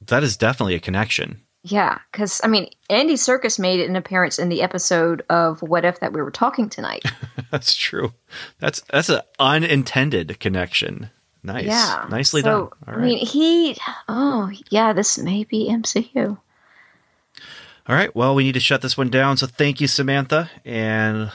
[0.05, 1.41] that is definitely a connection.
[1.63, 6.01] Yeah, because I mean, Andy Serkis made an appearance in the episode of What If
[6.01, 7.03] that we were talking tonight.
[7.51, 8.13] that's true.
[8.59, 11.09] That's that's an unintended connection.
[11.43, 11.65] Nice.
[11.65, 12.59] Yeah, Nicely so, done.
[12.59, 12.97] All right.
[12.97, 13.77] I mean, he.
[14.07, 16.37] Oh, yeah, this may be MCU.
[17.87, 18.13] All right.
[18.13, 19.37] Well, we need to shut this one down.
[19.37, 21.31] So thank you, Samantha, and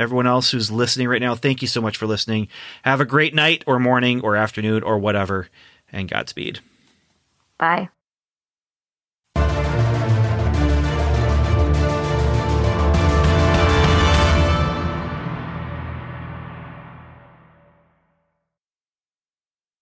[0.00, 1.34] everyone else who's listening right now.
[1.34, 2.48] Thank you so much for listening.
[2.82, 5.48] Have a great night or morning or afternoon or whatever,
[5.92, 6.60] and Godspeed.
[7.58, 7.90] Bye.